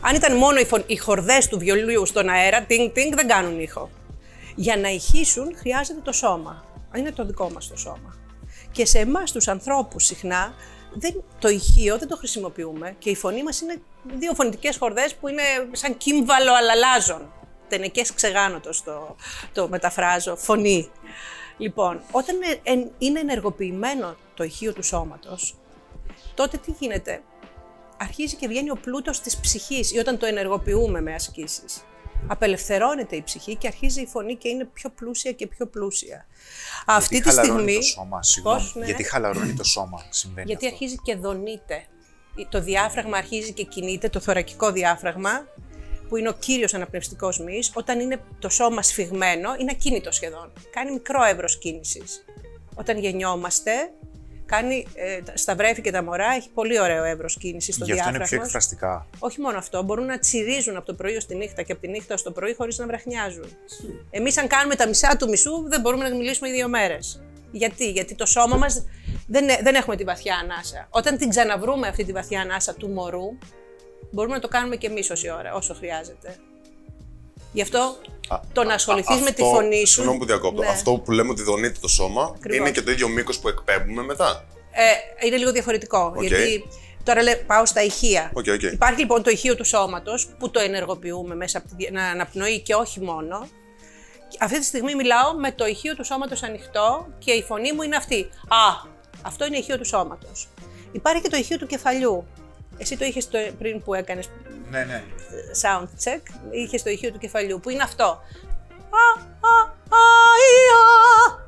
[0.00, 3.60] Αν ήταν μόνο οι, φων, οι χορδές του βιολίου στον αέρα, τίνγκ τίνγκ, δεν κάνουν
[3.60, 3.90] ήχο.
[4.54, 6.64] Για να ηχήσουν χρειάζεται το σώμα.
[6.96, 8.16] Είναι το δικό μας το σώμα.
[8.72, 10.54] Και σε εμάς τους ανθρώπους συχνά
[10.94, 13.76] δεν, το ηχείο δεν το χρησιμοποιούμε και η φωνή μας είναι
[14.16, 17.32] δύο φωνητικές χορδές που είναι σαν κύμβαλο αλλαλάζων.
[17.68, 19.16] Τενεκές ξεγάνωτος το,
[19.52, 20.90] το μεταφράζω, φωνή.
[21.56, 22.36] Λοιπόν, όταν
[22.98, 25.56] είναι ενεργοποιημένο το ηχείο του σώματος,
[26.34, 27.22] τότε τι γίνεται;
[27.96, 31.84] Αρχίζει και βγαίνει ο πλούτος της ψυχής ή όταν το ενεργοποιούμε με ασκήσεις
[32.26, 36.26] απελευθερώνεται η ψυχή και αρχίζει η φωνή και είναι πιο πλούσια και πιο πλούσια.
[36.86, 37.74] Αυτή τη στιγμή.
[37.74, 38.84] Το σώμα, πώς, ναι.
[38.84, 40.46] Γιατί χαλαρώνει το σώμα, συμβαίνει.
[40.46, 41.84] Γιατί αρχίζει και δονείται.
[42.48, 45.30] Το διάφραγμα αρχίζει και κινείται, το θωρακικό διάφραγμα,
[46.08, 50.52] που είναι ο κύριος αναπνευστικός μυς, όταν είναι το σώμα σφιγμένο, είναι ακίνητο σχεδόν.
[50.70, 52.24] Κάνει μικρό εύρος κίνησης.
[52.74, 53.72] Όταν γεννιόμαστε,
[54.46, 58.10] κάνει ε, στα βρέφη και τα μωρά, έχει πολύ ωραίο εύρος κίνηση στο διάφραγμα.
[58.10, 59.06] Γι' αυτό είναι πιο εκφραστικά.
[59.18, 61.88] Όχι μόνο αυτό, μπορούν να τσιρίζουν από το πρωί ως τη νύχτα και από τη
[61.88, 63.56] νύχτα ως το πρωί χωρίς να βραχνιάζουν.
[64.10, 67.22] Εμείς, αν κάνουμε τα μισά του μισού, δεν μπορούμε να μιλήσουμε δύο μέρες.
[67.50, 68.84] Γιατί, Γιατί το σώμα μας
[69.26, 70.86] δεν, ε, δεν έχουμε τη βαθιά ανάσα.
[70.90, 73.38] Όταν την ξαναβρούμε αυτή τη βαθιά ανάσα του μωρού,
[74.10, 76.36] μπορούμε να το κάνουμε και εμείς όση ώρα, όσο χρειάζεται.
[77.54, 77.96] Γι' αυτό
[78.52, 79.92] το να ασχοληθείς με τη φωνή σου.
[79.92, 80.62] Συγγνώμη που διακόπτω.
[80.62, 80.68] Ναι.
[80.68, 84.44] Αυτό που λέμε ότι δονείται το σώμα είναι και το ίδιο μήκος που εκπέμπουμε μετά.
[84.70, 86.14] Ε, είναι λίγο διαφορετικό.
[86.20, 86.64] Γιατί
[87.02, 88.32] τώρα λέ, πάω στα ηχεία.
[88.34, 88.72] Okay, okay.
[88.72, 93.00] Υπάρχει λοιπόν το ηχείο του σώματος που το ενεργοποιούμε μέσα από την αναπνοή και όχι
[93.00, 93.48] μόνο.
[94.38, 97.96] Αυτή τη στιγμή μιλάω με το ηχείο του σώματος ανοιχτό και η φωνή μου είναι
[97.96, 98.28] αυτή.
[98.48, 98.88] Α,
[99.22, 100.48] αυτό είναι ηχείο του σώματος.
[100.92, 102.26] Υπάρχει και το ηχείο του κεφαλιού.
[102.78, 104.30] Εσύ το είχες πριν που έκανες
[104.78, 105.02] ναι, ναι.
[105.62, 108.20] sound check, είχε το ηχείο του κεφαλιού, που είναι αυτό;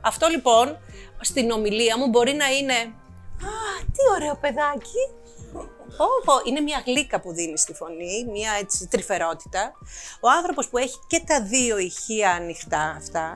[0.01, 0.79] Αυτό λοιπόν
[1.21, 3.51] στην ομιλία μου μπορεί να είναι «Α,
[3.93, 5.11] τι ωραίο παιδάκι».
[6.49, 9.73] είναι μια γλύκα που δίνεις στη φωνή, μια έτσι τρυφερότητα.
[10.21, 13.35] Ο άνθρωπος που έχει και τα δύο ηχεία ανοιχτά αυτά,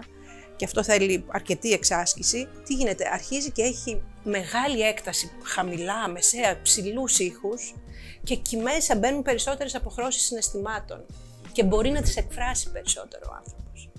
[0.56, 7.18] και αυτό θέλει αρκετή εξάσκηση, τι γίνεται, αρχίζει και έχει μεγάλη έκταση, χαμηλά, μεσαία, ψηλούς
[7.18, 7.74] ήχους
[8.22, 11.04] και εκεί μέσα μπαίνουν περισσότερες αποχρώσεις συναισθημάτων
[11.52, 13.90] και μπορεί να τις εκφράσει περισσότερο ο άνθρωπος.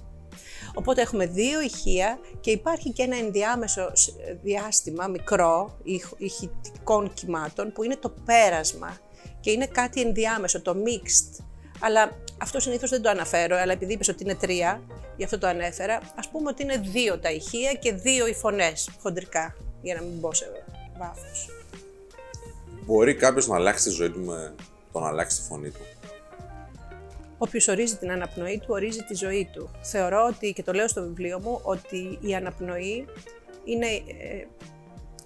[0.73, 3.91] Οπότε έχουμε δύο ηχεία και υπάρχει και ένα ενδιάμεσο
[4.41, 5.77] διάστημα μικρό
[6.17, 8.97] ηχητικών κυμάτων που είναι το πέρασμα
[9.39, 11.43] και είναι κάτι ενδιάμεσο, το mixed.
[11.79, 14.81] Αλλά αυτό συνήθως δεν το αναφέρω, αλλά επειδή είπες ότι είναι τρία,
[15.17, 15.95] γι' αυτό το ανέφερα.
[15.95, 20.19] Α πούμε ότι είναι δύο τα ηχεία και δύο οι φωνές, χοντρικά, για να μην
[20.19, 20.45] μπω σε
[20.97, 21.60] βάθος.
[22.85, 24.55] Μπορεί κάποιος να αλλάξει τη ζωή του με
[24.91, 25.79] το να αλλάξει τη φωνή του.
[27.37, 29.69] Όποιος ορίζει την αναπνοή του, ορίζει τη ζωή του.
[29.81, 33.05] Θεωρώ ότι, και το λέω στο βιβλίο μου, ότι η αναπνοή
[33.63, 34.47] είναι ε,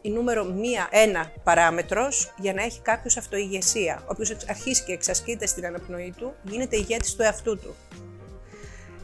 [0.01, 4.03] η νούμερο μία, ένα παράμετρος για να έχει κάποιος αυτοηγεσία.
[4.07, 7.75] Όποιος αρχίσει και εξασκείται στην αναπνοή του, γίνεται ηγέτης του εαυτού του.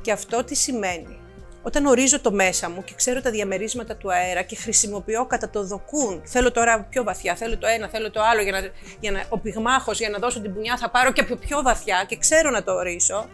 [0.02, 1.20] Και αυτό τι σημαίνει;
[1.64, 5.64] Όταν ορίζω το μέσα μου και ξέρω τα διαμερίσματα του αέρα και χρησιμοποιώ κατά το
[5.64, 8.60] δοκούν, θέλω τώρα πιο βαθιά, θέλω το ένα, θέλω το άλλο, για να,
[9.00, 12.06] για να, ο πυγμάχος για να δώσω την πουνιά θα πάρω και πιο, πιο βαθιά
[12.08, 13.30] και ξέρω να το ορίσω,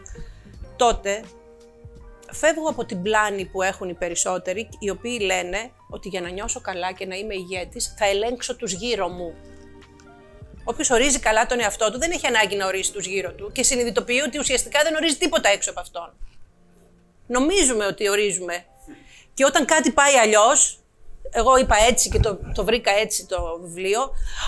[0.75, 1.21] τότε
[2.31, 6.61] φεύγω από την πλάνη που έχουν οι περισσότεροι, οι οποίοι λένε ότι για να νιώσω
[6.61, 9.35] καλά και να είμαι ηγέτης θα ελέγξω τους γύρω μου.
[10.63, 13.63] Όποιος ορίζει καλά τον εαυτό του δεν έχει ανάγκη να ορίσει τους γύρω του και
[13.63, 16.13] συνειδητοποιεί ότι ουσιαστικά δεν ορίζει τίποτα έξω από αυτόν.
[17.27, 18.65] Νομίζουμε ότι ορίζουμε.
[19.33, 20.79] Και όταν κάτι πάει αλλιώς,
[21.31, 24.01] εγώ είπα έτσι και το, το βρήκα έτσι το βιβλίο.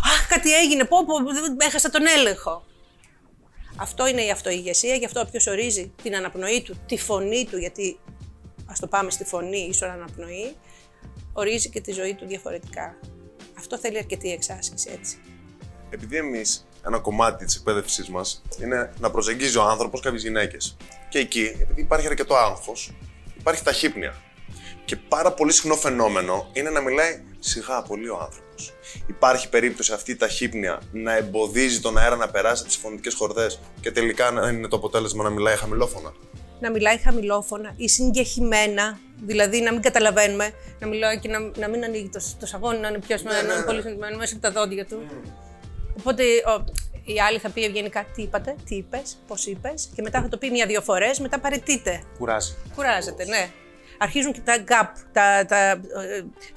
[0.03, 1.13] Αχ, κάτι έγινε, πω, πω,
[1.57, 2.63] έχασα τον έλεγχο.
[3.75, 7.99] Αυτό είναι η αυτοηγεσία, γι' αυτό όποιος ορίζει την αναπνοή του, τη φωνή του, γιατί
[8.65, 10.55] ας το πάμε στη φωνή, ίσως αναπνοή,
[11.33, 12.97] ορίζει και τη ζωή του διαφορετικά.
[13.57, 15.17] Αυτό θέλει αρκετή εξάσκηση, έτσι.
[15.89, 20.77] Επειδή εμείς ένα κομμάτι της εκπαίδευσής μας είναι να προσεγγίζει ο άνθρωπος κάποιες γυναίκες.
[21.09, 22.91] Και εκεί, επειδή υπάρχει αρκετό άγχος,
[23.37, 24.15] υπάρχει ταχύπνοια.
[24.85, 28.73] Και πάρα πολύ συχνό φαινόμενο είναι να μιλάει σιγά πολύ ο άνθρωπος.
[29.07, 33.59] Υπάρχει περίπτωση αυτή η ταχύπνοια να εμποδίζει τον αέρα να περάσει από τις φωνητικές χορδές
[33.81, 36.13] και τελικά να είναι το αποτέλεσμα να μιλάει χαμηλόφωνα.
[36.59, 41.83] Να μιλάει χαμηλόφωνα ή συγκεχημένα, δηλαδή να μην καταλαβαίνουμε, να μιλάει και να, να μην
[41.83, 44.85] ανοίγει το, το σαγόνι, να είναι πιασμένο, να είναι πολύ συνηθισμένο μέσα από τα δόντια
[44.85, 45.01] του.
[45.99, 46.63] Οπότε ο,
[47.05, 50.37] η άλλη θα πει ευγενικά τι είπατε, τι είπες, πώς είπες, και μετά θα το
[50.37, 52.03] πει μια-δύο φορές, μετά παρετείται.
[52.17, 52.55] Κουράζει.
[52.75, 53.49] Κουράζεται, ναι.
[54.01, 55.77] Αρχίζουν και τα γκάπ, τα, τα ε,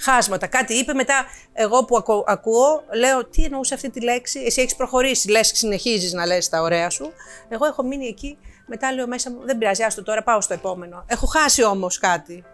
[0.00, 0.46] χάσματα.
[0.46, 4.76] Κάτι είπε, μετά εγώ που ακού- ακούω, λέω τι εννοούσε αυτή τη λέξη; Εσύ έχεις
[4.76, 7.12] προχωρήσει, λες, συνεχίζεις να λες τα ωραία σου.
[7.48, 11.04] Εγώ έχω μείνει εκεί, μετά λέω μέσα μου, δεν πειράζει, άστο τώρα, πάω στο επόμενο.
[11.06, 12.44] Έχω χάσει όμως κάτι.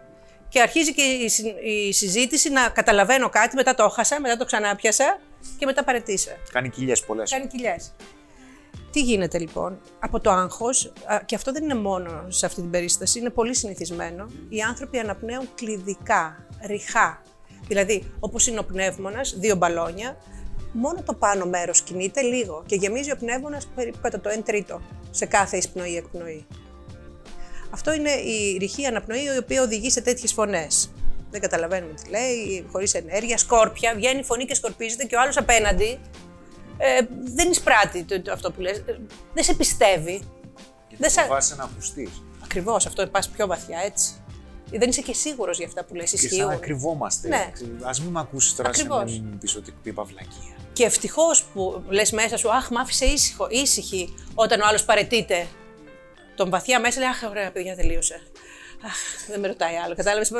[0.49, 4.45] Και αρχίζει και η, συ- η συζήτηση να καταλαβαίνω κάτι, μετά το έχασα, μετά το
[4.45, 5.19] ξανάπιασα
[5.57, 6.31] και μετά παρετήσα.
[6.51, 7.31] Κάνει κοιλιές πολλές.
[7.31, 7.95] Κάνει κοιλιές.
[8.91, 12.69] Τι γίνεται λοιπόν, από το άγχος, α, και αυτό δεν είναι μόνο σε αυτή την
[12.69, 17.21] περίσταση, είναι πολύ συνηθισμένο, οι άνθρωποι αναπνέουν κλειδικά, ρηχά.
[17.67, 20.17] Δηλαδή, όπως είναι ο πνεύμονας, δύο μπαλόνια,
[20.71, 24.81] μόνο το πάνω μέρος κινείται λίγο και γεμίζει ο πνεύμονας περίπου κατά το 1 τρίτο
[25.11, 26.47] σε κάθε εισπνοή-εκπνοή.
[27.69, 30.91] Αυτό είναι η ρηχή αναπνοή η οποία οδηγεί σε τέτοιες φωνές.
[31.31, 35.37] Δεν καταλαβαίνουμε τι λέει, χωρίς ενέργεια, σκόρπια, βγαίνει η φωνή και σκορπίζεται και ο άλλος
[35.37, 35.99] απέναντι
[36.77, 36.99] ε,
[37.35, 38.99] δεν εισπράττει το, το, αυτό που λες, ε,
[39.33, 40.21] δεν σε πιστεύει.
[40.97, 41.21] Δεν σα...
[41.21, 42.23] Φοβάσαι να ακουστείς.
[42.43, 44.11] Ακριβώς, αυτό πας πιο βαθιά έτσι.
[44.71, 46.47] Δεν είσαι και σίγουρος για αυτά που λες, Και σαν ισχύουν.
[46.47, 47.27] να κρυβόμαστε.
[47.27, 47.51] Ναι.
[47.83, 49.11] Α μην με ακούσεις τώρα σε Ακριβώς.
[49.11, 50.55] μην μου πεις ότι είπα βλακεία.
[50.73, 55.47] Και ευτυχώς που λες μέσα σου, Αχ, μ' άφησε ήσυχο, ήσυχη, όταν ο άλλος παρετείται.
[56.39, 58.21] Τον βαθιά μέσα λέει, Αχ, ωραία, παιδιά, τελείωσε.
[58.85, 59.95] Αχ, δεν με ρωτάει άλλο.
[59.95, 60.31] Κατάλαβες,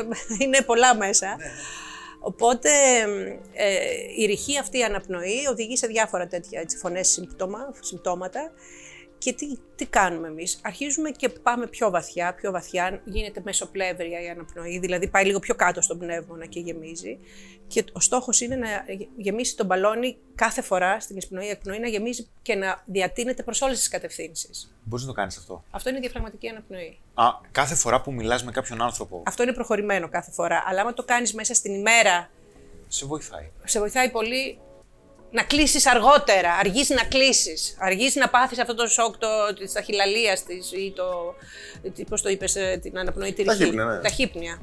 [0.42, 1.38] είναι πολλά μέσα.
[2.20, 2.70] Οπότε
[3.54, 3.78] ε,
[4.18, 8.52] η ρηχή αυτή η αναπνοή οδηγεί σε διάφορα τέτοια έτσι, φωνές συμπτώμα, συμπτώματα.
[9.20, 13.02] Και τι, τι κάνουμε εμείς; Αρχίζουμε και πάμε πιο βαθιά, πιο βαθιά.
[13.06, 17.20] Γίνεται μεσοπλεύρια η αναπνοή, δηλαδή πάει λίγο πιο κάτω στον πνεύμονα και γεμίζει.
[17.68, 18.68] Και ο στόχος είναι να
[19.18, 23.78] γεμίσει τον μπαλόνι κάθε φορά στην εισπνοή εκπνοή, να γεμίζει και να διατείνεται προς όλες
[23.78, 24.76] τις κατευθύνσεις.
[24.84, 25.64] Μπορείς να το κάνεις αυτό.
[25.72, 27.00] Αυτό είναι η διαφραγματική αναπνοή.
[27.14, 30.64] Α, κάθε φορά που μιλάς με κάποιον άνθρωπο, Αυτό είναι προχωρημένο κάθε φορά.
[30.68, 32.30] Αλλά άμα το κάνεις μέσα στην ημέρα
[32.88, 33.52] σε βοηθάει.
[33.64, 34.60] σε βοηθάει πολύ
[35.32, 39.28] να κλείσεις αργότερα, αργείς να κλείσεις, αργείς να πάθεις αυτό το σοκ το,
[39.60, 41.36] της ταχυλαλίας της ή το,
[41.96, 43.58] τι- πώς το είπες, ε, την αναπνοή τη ρηχή.
[43.58, 44.00] Ταχύπνοια, ναι.
[44.00, 44.62] Ταχύπνοια.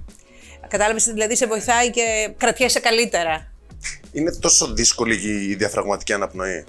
[0.68, 3.52] Κατάλαβες, δηλαδή σε βοηθάει και κρατιέσαι καλύτερα.
[4.12, 5.14] Είναι τόσο δύσκολη
[5.50, 6.64] η διαφραγματική αναπνοή.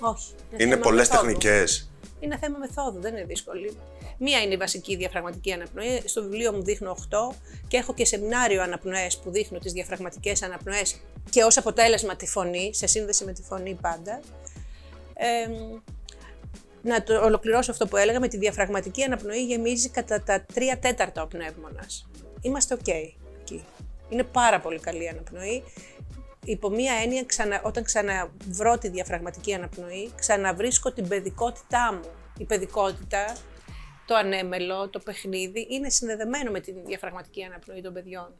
[0.00, 0.32] Όχι.
[0.56, 1.26] Είναι θέμα πολλές μεθόδου.
[1.26, 1.90] τεχνικές.
[2.20, 3.76] Είναι θέμα μεθόδου, δεν είναι δύσκολη.
[4.18, 6.02] Μία είναι η βασική διαφραγματική αναπνοή.
[6.04, 6.96] Στο βιβλίο μου δείχνω
[7.30, 7.34] 8
[7.68, 11.00] και έχω και σεμινάριο αναπνοές που δείχνω τις διαφραγματικές αναπνοές
[11.30, 14.20] και ως αποτέλεσμα τη φωνή, σε σύνδεση με τη φωνή πάντα.
[15.14, 15.48] Ε,
[16.82, 21.22] να το ολοκληρώσω αυτό που έλεγα, με τη διαφραγματική αναπνοή γεμίζει κατά τα 3 τέταρτα
[21.22, 22.08] ο πνεύμονας.
[22.40, 23.64] Είμαστε οκ εκεί.
[24.08, 25.64] Είναι πάρα πολύ καλή η αναπνοή.
[26.44, 32.10] Υπό μία έννοια, ξανα, όταν ξαναβρω τη διαφραγματική αναπνοή, ξαναβρίσκω την παιδικότητά μου.
[32.38, 33.36] Η παιδικότητα,
[34.08, 38.34] το ανέμελο, το παιχνίδι, είναι συνδεδεμένο με τη διαφραγματική αναπνοή των παιδιών.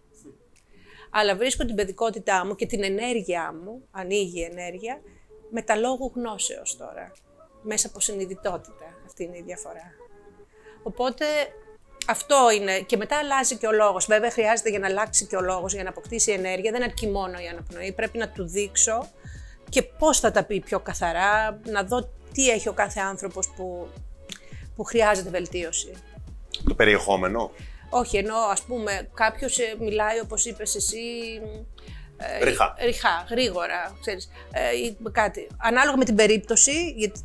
[1.10, 5.00] Αλλά βρίσκω την παιδικότητά μου και την ενέργειά μου, ανοίγει η ενέργεια,
[5.50, 7.12] με τα λόγου γνώσεως τώρα.
[7.62, 8.86] Μέσα από συνειδητότητα.
[9.06, 9.92] Αυτή είναι η διαφορά.
[10.82, 11.24] Οπότε
[12.08, 12.80] αυτό είναι.
[12.80, 14.06] Και μετά αλλάζει και ο λόγος.
[14.06, 16.70] Βέβαια χρειάζεται για να αλλάξει και ο λόγος, για να αποκτήσει ενέργεια.
[16.70, 17.92] Δεν αρκεί μόνο η αναπνοή.
[17.92, 19.08] Πρέπει να του δείξω
[19.68, 23.88] και πώς θα τα πει πιο καθαρά, να δω τι έχει ο κάθε άνθρωπος που,
[24.78, 25.92] που χρειάζεται βελτίωση.
[26.64, 27.50] Το περιεχόμενο.
[27.90, 30.98] Όχι, ενώ ας πούμε κάποιος ε, μιλάει όπως είπες εσύ...
[32.16, 32.74] ε, Ριχά.
[32.84, 35.46] Ριχά, γρήγορα, ξέρεις, ε, ή κάτι.
[35.58, 37.20] Ανάλογα με την περίπτωση, γιατί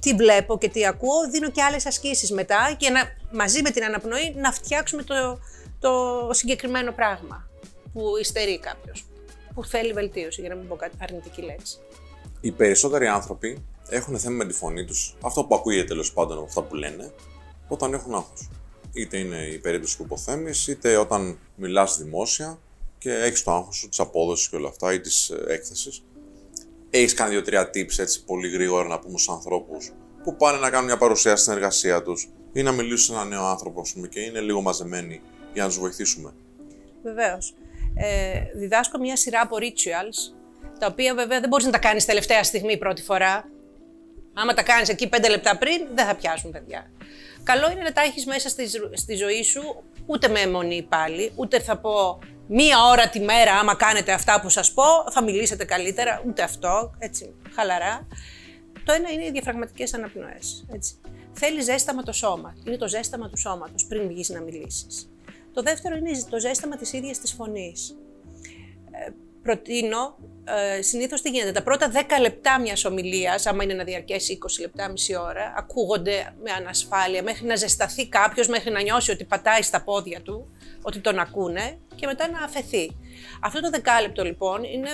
[0.00, 3.00] τι βλέπω και τι ακούω, δίνω και άλλες ασκήσεις μετά και να,
[3.32, 5.40] μαζί με την αναπνοή να φτιάξουμε το,
[5.78, 7.48] το συγκεκριμένο πράγμα
[7.92, 9.04] που υστερεί κάποιος,
[9.54, 11.78] που θέλει βελτίωση, για να μην πω κάτι αρνητική λέξη.
[12.40, 16.46] Οι περισσότεροι άνθρωποι έχουν θέμα με τη φωνή τους, αυτό που ακούγεται τέλος πάντων από
[16.46, 17.12] αυτά που λένε,
[17.68, 18.50] όταν έχουν άγχος.
[18.92, 22.58] Είτε είναι η περίπτωση που υποθέμει, είτε όταν μιλάς δημόσια
[22.98, 26.02] και έχεις το άγχος σου, της απόδοσης και όλα αυτά ή της έκθεσης.
[26.90, 29.90] Έχεις κάνει δύο-τρία tips έτσι πολύ γρήγορα να πούμε στους ανθρώπους
[30.22, 33.44] που πάνε να κάνουν μια παρουσίαση στην εργασία τους ή να μιλήσουν σε έναν νέο
[33.44, 35.20] άνθρωπο, ας πούμε, και είναι λίγο μαζεμένοι
[35.52, 36.32] για να τους βοηθήσουμε.
[37.02, 37.54] Βεβαίως.
[37.94, 40.34] ε, διδάσκω μια σειρά από rituals,
[40.78, 43.48] τα οποία βέβαια δεν μπορείς να τα κάνεις τελευταία στιγμή πρώτη φορά.
[44.34, 46.90] Άμα τα κάνεις εκεί πέντε λεπτά πριν, δεν θα πιάσουν παιδιά.
[47.42, 51.32] Καλό είναι να τα έχεις μέσα στη, ζω- στη ζωή σου, ούτε με αιμονή πάλι,
[51.36, 55.64] ούτε θα πω μία ώρα τη μέρα άμα κάνετε αυτά που σας πω, θα μιλήσετε
[55.64, 58.06] καλύτερα, ούτε αυτό, έτσι, χαλαρά.
[58.84, 61.00] Το ένα είναι οι διαφραγματικές αναπνοές, έτσι.
[61.32, 65.10] Θέλεις ζέσταμα το σώμα, είναι το ζέσταμα του σώματος πριν βγεις να μιλήσεις.
[65.52, 67.96] Το δεύτερο είναι το ζέσταμα της ίδιας της φωνής
[69.42, 74.38] προτείνω, ε, συνήθως τι γίνεται, τα πρώτα 10 λεπτά μιας ομιλίας, άμα είναι να διαρκέσει
[74.42, 79.24] 20 λεπτά, μισή ώρα, ακούγονται με ανασφάλεια μέχρι να ζεσταθεί κάποιος, μέχρι να νιώσει ότι
[79.24, 80.50] πατάει στα πόδια του,
[80.82, 82.96] ότι τον ακούνε και μετά να αφαιθεί.
[83.40, 84.88] Αυτό το δεκάλεπτο λοιπόν είναι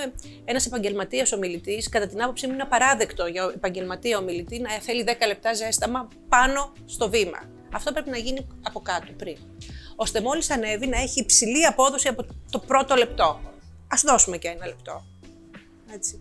[0.45, 1.89] ένας επαγγελματίας ομιλητής.
[1.89, 6.73] Κατά την άποψή μου είναι απαράδεκτο για επαγγελματία ομιλητή να θέλει 10 λεπτά ζέσταμα πάνω
[6.85, 7.51] στο βήμα.
[7.73, 9.37] Αυτό πρέπει να γίνει από κάτω πριν.
[9.97, 13.41] Ώστε μόλις ανέβει να έχει υψηλή απόδοση από το πρώτο λεπτό.
[13.89, 15.05] Α δώσουμε και ένα λεπτό.
[15.95, 16.19] Έτσι.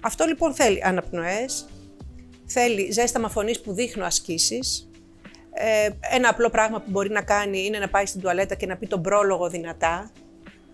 [0.00, 1.68] Αυτό λοιπόν θέλει αναπνοές,
[2.46, 4.90] θέλει ζέσταμα φωνής που δείχνω ασκήσεις.
[5.52, 8.76] Ε, ένα απλό πράγμα που μπορεί να κάνει είναι να πάει στην τουαλέτα και να
[8.76, 10.10] πει τον πρόλογο δυνατά.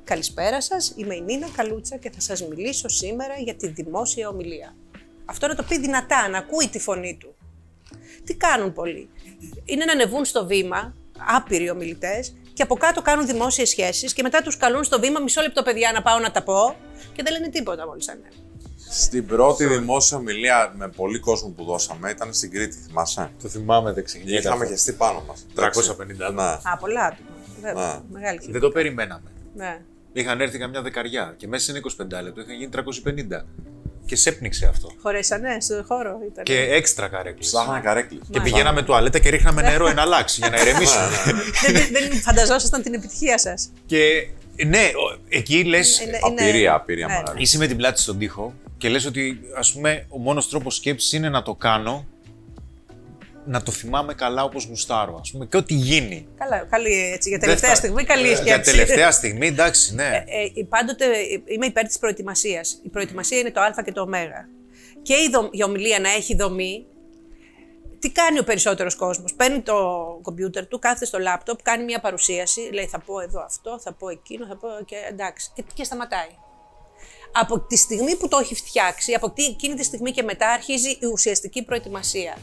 [0.05, 4.77] Καλησπέρα σας, είμαι η Νίνα Καλούτσα και θα σας μιλήσω σήμερα για τη δημόσια ομιλία.
[5.25, 7.35] Αυτό να το πει δυνατά, να ακούει τη φωνή του.
[8.25, 9.09] Τι κάνουν πολλοί.
[9.65, 10.95] Είναι να ανεβούν στο βήμα,
[11.37, 15.41] άπειροι ομιλητές, και από κάτω κάνουν δημόσιες σχέσεις και μετά τους καλούν στο βήμα μισό
[15.41, 16.77] λεπτό, παιδιά, να πάω να τα πω
[17.13, 18.31] και δεν λένε τίποτα μόλις ανέβουν.
[18.91, 23.93] Στην πρώτη δημόσια ομιλία με πολύ κόσμο που δώσαμε ήταν στην Κρήτη, θυμάσαι; Το θυμάμαι,
[23.93, 24.39] δεν ξεκινάει.
[24.39, 25.47] Είχαμε χεστεί πάνω μας.
[25.55, 26.33] 350.
[26.35, 26.43] Ναι.
[26.43, 27.29] Α, πολλά άτομα.
[27.61, 27.89] Βέβαια.
[27.89, 28.01] Α.
[28.11, 28.53] Μεγάλη χειρή.
[28.53, 29.31] Δεν το περιμέναμε.
[29.55, 29.81] Ναι.
[30.13, 33.45] Είχαν έρθει καμιά δεκαριά και μέσα σε 25 λεπτό είχαν γίνει 350.
[34.07, 34.91] Και σέπνιξε αυτό.
[35.03, 36.19] Χωρέσανε στο χώρο.
[36.33, 36.45] Ήταν.
[36.45, 37.47] Και έξτρα καρέκλες.
[37.47, 38.21] Ψάχνανε καρέκλες.
[38.31, 41.09] Και πηγαίναμε τουαλέτα και ρίχναμε νερό να αλλάξει για να ηρεμήσουμε.
[41.25, 43.73] δεν, δεν, δεν φανταζόσασταν την επιτυχία σας.
[43.87, 44.27] και
[44.67, 46.01] ναι, ο- εκεί λες.
[46.27, 47.43] Απειρία, απειρία ναι, μεγάλη.
[47.43, 51.13] Είσαι με την πλάτη στον τοίχο και λες ότι ας πούμε ο μόνος τρόπος σκέψης
[51.13, 52.07] είναι να το κάνω
[53.47, 56.29] να το θυμάμαι καλά όπως γουστάρω, ας πούμε, και ό,τι γίνει.
[56.39, 57.29] Καλά, καλή έτσι.
[57.29, 58.43] Για Δεν τελευταία θα- στιγμή, καλή σκέψη.
[58.43, 60.25] Για τελευταία στιγμή, εντάξει, ναι.
[60.27, 62.81] Ε, ε, πάντοτε ε, είμαι υπέρ της προετοιμασίας.
[62.85, 64.07] Η προετοιμασία είναι το Α και το Ω.
[65.03, 66.87] Και η, δο- η ομιλία να έχει δομή.
[67.99, 69.35] Τι κάνει ο περισσότερος κόσμος.
[69.35, 69.75] Παίρνει το
[70.23, 74.09] κομπιούτερ του, κάθεται στο λάπτοπ, κάνει μια παρουσίαση, λέει θα πω εδώ αυτό, θα πω
[74.09, 75.51] εκείνο, θα πω και εντάξει.
[75.55, 76.29] Και, και σταματάει.
[77.33, 80.91] Από τη στιγμή που το έχει φτιάξει, από τη- εκείνη τη στιγμή και μετά αρχίζει
[80.91, 82.37] η ουσιαστική προετοιμασία.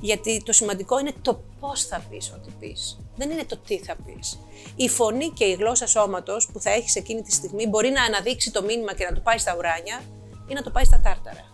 [0.00, 2.98] Γιατί το σημαντικό είναι το πώς θα πεις ό,τι πεις.
[3.16, 4.38] Δεν είναι το τι θα πεις.
[4.76, 8.50] Η φωνή και η γλώσσα σώματος που θα έχεις εκείνη τη στιγμή μπορεί να αναδείξει
[8.50, 10.00] το μήνυμα και να το πάει στα ουράνια
[10.48, 11.52] ή να το πάει στα τάρταρα.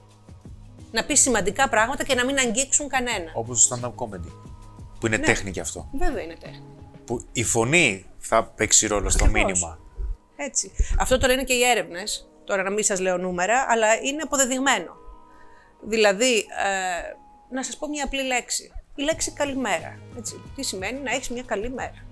[0.92, 3.30] Να πεις σημαντικά πράγματα και να μην αγγίξουν κανένα.
[3.34, 4.32] Όπως το stand-up comedy,
[5.00, 5.24] που είναι Ναι.
[5.26, 5.88] τέχνη κι αυτό.
[5.98, 6.62] Βέβαια είναι τέχνη.
[7.04, 9.46] Που η φωνή θα παίξει ρόλο στο Ακριβώς.
[9.52, 9.78] μήνυμα.
[10.36, 10.72] Έτσι.
[10.98, 12.28] Αυτό το λένε και οι έρευνες.
[12.44, 14.96] Τώρα να μην σας λέω νούμερα, αλλά είναι αποδεδειγμένο.
[15.82, 17.14] Δηλαδή, ε,
[17.54, 18.72] να σας πω μια απλή λέξη.
[18.94, 19.98] Η λέξη καλημέρα.
[20.18, 20.40] Έτσι.
[20.56, 22.06] Τι σημαίνει; Να έχεις μια καλή μέρα.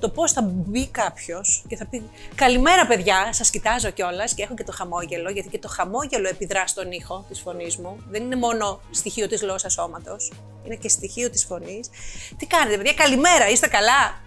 [0.00, 2.02] Το πώς θα μπει κάποιος και θα πει
[2.34, 6.66] Καλημέρα, παιδιά, σας κοιτάζω κιόλας και έχω και το χαμόγελο, γιατί και το χαμόγελο επιδρά
[6.66, 8.04] στον ήχο της φωνής μου.
[8.08, 10.32] Δεν είναι μόνο στοιχείο της γλώσσας σώματος,
[10.64, 11.90] είναι και στοιχείο της φωνής.
[12.36, 14.22] Τι κάνετε, παιδιά, καλημέρα, είστε καλά;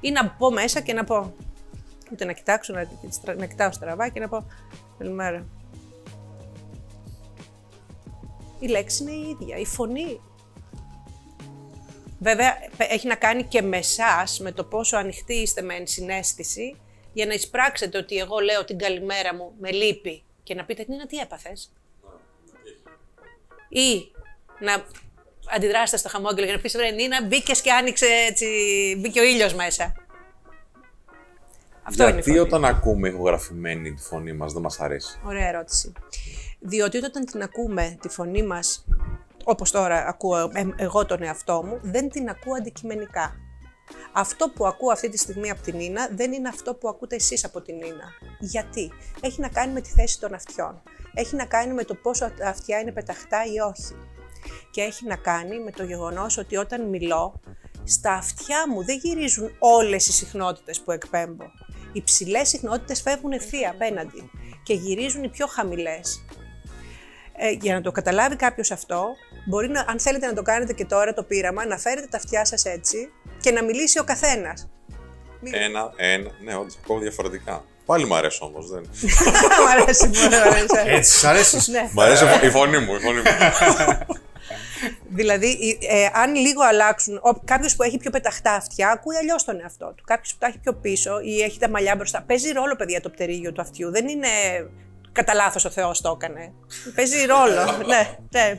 [0.00, 1.34] Ή να πω μέσα και να πω
[2.12, 4.46] ούτε να κοιτάξω, να, να κοιτάω στραβά και να πω
[4.98, 5.46] καλημέρα.
[8.62, 10.20] Η λέξη είναι η ίδια, η φωνή.
[12.18, 16.76] Βέβαια, έχει να κάνει και με εσάς, με το πόσο ανοιχτοί είστε με ενσυναίσθηση,
[17.12, 21.06] για να εισπράξετε ότι εγώ λέω την καλημέρα μου με λύπη και να πείτε Νίνα
[21.06, 21.72] τι έπαθες;
[23.68, 24.12] Ή
[24.60, 24.84] να
[25.54, 28.46] αντιδράσετε στο χαμόγελο και να πεις ρε Νίνα μπήκες και άνοιξε έτσι,
[28.98, 29.92] μπήκε ο ήλιος μέσα.
[31.82, 32.40] Αυτό είναι η Γιατί φωνή.
[32.42, 35.20] όταν ακούμε ηχογραφημένη τη φωνή μας δεν μας αρέσει.
[35.24, 35.92] Ωραία ερώτηση.
[36.64, 38.84] Διότι όταν την ακούμε τη φωνή μας,
[39.44, 43.36] όπως τώρα ακούω ε, εγώ τον εαυτό μου, δεν την ακούω αντικειμενικά.
[44.12, 47.44] Αυτό που ακούω αυτή τη στιγμή από την Ίνα δεν είναι αυτό που ακούτε εσείς
[47.44, 48.10] από την Ίνα.
[48.40, 50.82] Γιατί; Έχει να κάνει με τη θέση των αυτιών.
[51.14, 53.96] Έχει να κάνει με το πόσο τα αυτιά είναι πεταχτά ή όχι.
[54.70, 57.40] Και έχει να κάνει με το γεγονός ότι όταν μιλώ,
[57.84, 61.44] στα αυτιά μου δεν γυρίζουν όλες οι συχνότητες που εκπέμπω.
[61.92, 64.30] Οι ψηλές συχνότητες φεύγουν ευθεία απέναντι
[64.62, 66.24] και γυρίζουν οι πιο χαμηλές.
[67.36, 69.16] Ε, για να το καταλάβει κάποιος αυτό,
[69.46, 72.44] μπορεί να, αν θέλετε να το κάνετε και τώρα το πείραμα, να φέρετε τα αυτιά
[72.44, 74.68] σας έτσι και να μιλήσει ο καθένας.
[75.50, 77.64] Ένα, ένα, ναι, όντως ακούω διαφορετικά.
[77.86, 78.70] Πάλι μου αρέσει όμως.
[78.70, 78.80] Δεν...
[79.64, 80.14] Μ' αρέσει, μου
[80.46, 80.66] αρέσει.
[80.86, 81.70] Έτσι, σ' αρέσει.
[81.70, 81.90] Ναι.
[81.92, 82.94] Μ' αρέσει η φωνή μου.
[82.94, 83.22] Η φωνή μου.
[85.08, 89.92] Δηλαδή, ε, αν λίγο αλλάξουν, κάποιος που έχει πιο πεταχτά αυτιά, ακούει αλλιώς τον εαυτό
[89.96, 90.04] του.
[90.06, 92.22] Κάποιος που τα έχει πιο πίσω ή έχει τα μαλλιά μπροστά.
[92.26, 93.90] Παίζει ρόλο, παιδιά, το πτερίγιο του αυτιού.
[93.90, 94.28] Δεν είναι
[95.12, 96.52] κατά λάθος ο Θεός το έκανε.
[96.94, 97.76] Παίζει ρόλο.
[97.90, 98.58] ναι, ναι.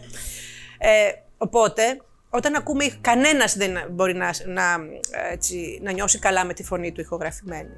[0.77, 4.63] Ε, οπότε, όταν ακούμε, κανένας δεν μπορεί να, να,
[5.31, 7.69] έτσι, να νιώσει καλά με τη φωνή του ηχογραφημένη.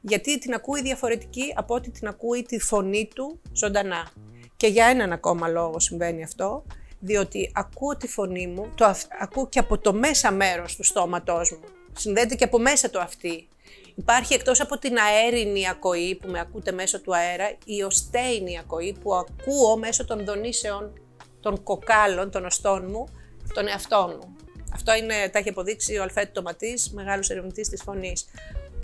[0.00, 4.08] Γιατί την ακούει διαφορετική από ότι την ακούει τη φωνή του ζωντανά.
[4.56, 6.64] Και για έναν ακόμα λόγο συμβαίνει αυτό,
[6.98, 11.68] διότι ακούω τη φωνή μου, το ακούω και από το μέσα μέρος του στόματός μου.
[11.92, 13.48] Συνδέεται και από μέσα το αυτή.
[13.96, 18.96] Υπάρχει εκτός από την αέρινη ακοή που με ακούτε μέσω του αέρα, η οστέινη ακοή
[19.00, 20.92] που ακούω μέσω των δονήσεων
[21.40, 23.08] των κοκάλων, των οστών μου,
[23.54, 24.36] τον εαυτό μου.
[24.72, 28.24] Αυτό είναι, τα έχει αποδείξει ο Αλφέτ Τοματής, μεγάλος ερευνητής της φωνής.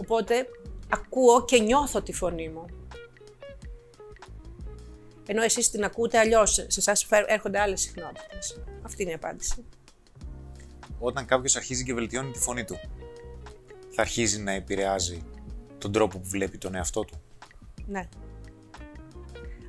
[0.01, 0.47] Οπότε
[0.89, 2.67] ακούω και νιώθω τη φωνή μου
[5.27, 8.61] ενώ εσείς την ακούτε αλλιώς, σε εσάς έρχονται άλλες συχνότητες.
[8.83, 9.65] Αυτή είναι η απάντηση.
[10.99, 12.79] Όταν κάποιος αρχίζει και βελτιώνει τη φωνή του,
[13.95, 15.23] θα αρχίζει να επηρεάζει
[15.79, 17.23] τον τρόπο που βλέπει τον εαυτό του.
[17.87, 18.09] Ναι.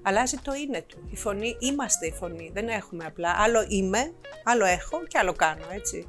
[0.01, 1.07] Αλλάζει το είναι του.
[1.11, 2.51] Η φωνή, είμαστε η φωνή.
[2.53, 3.35] Δεν έχουμε απλά.
[3.37, 4.13] Άλλο είμαι,
[4.43, 6.07] άλλο έχω και άλλο κάνω, έτσι.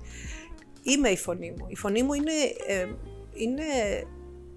[0.82, 1.66] Είμαι η φωνή μου.
[1.68, 2.32] Η φωνή μου είναι,
[2.66, 2.86] ε,
[3.34, 3.64] είναι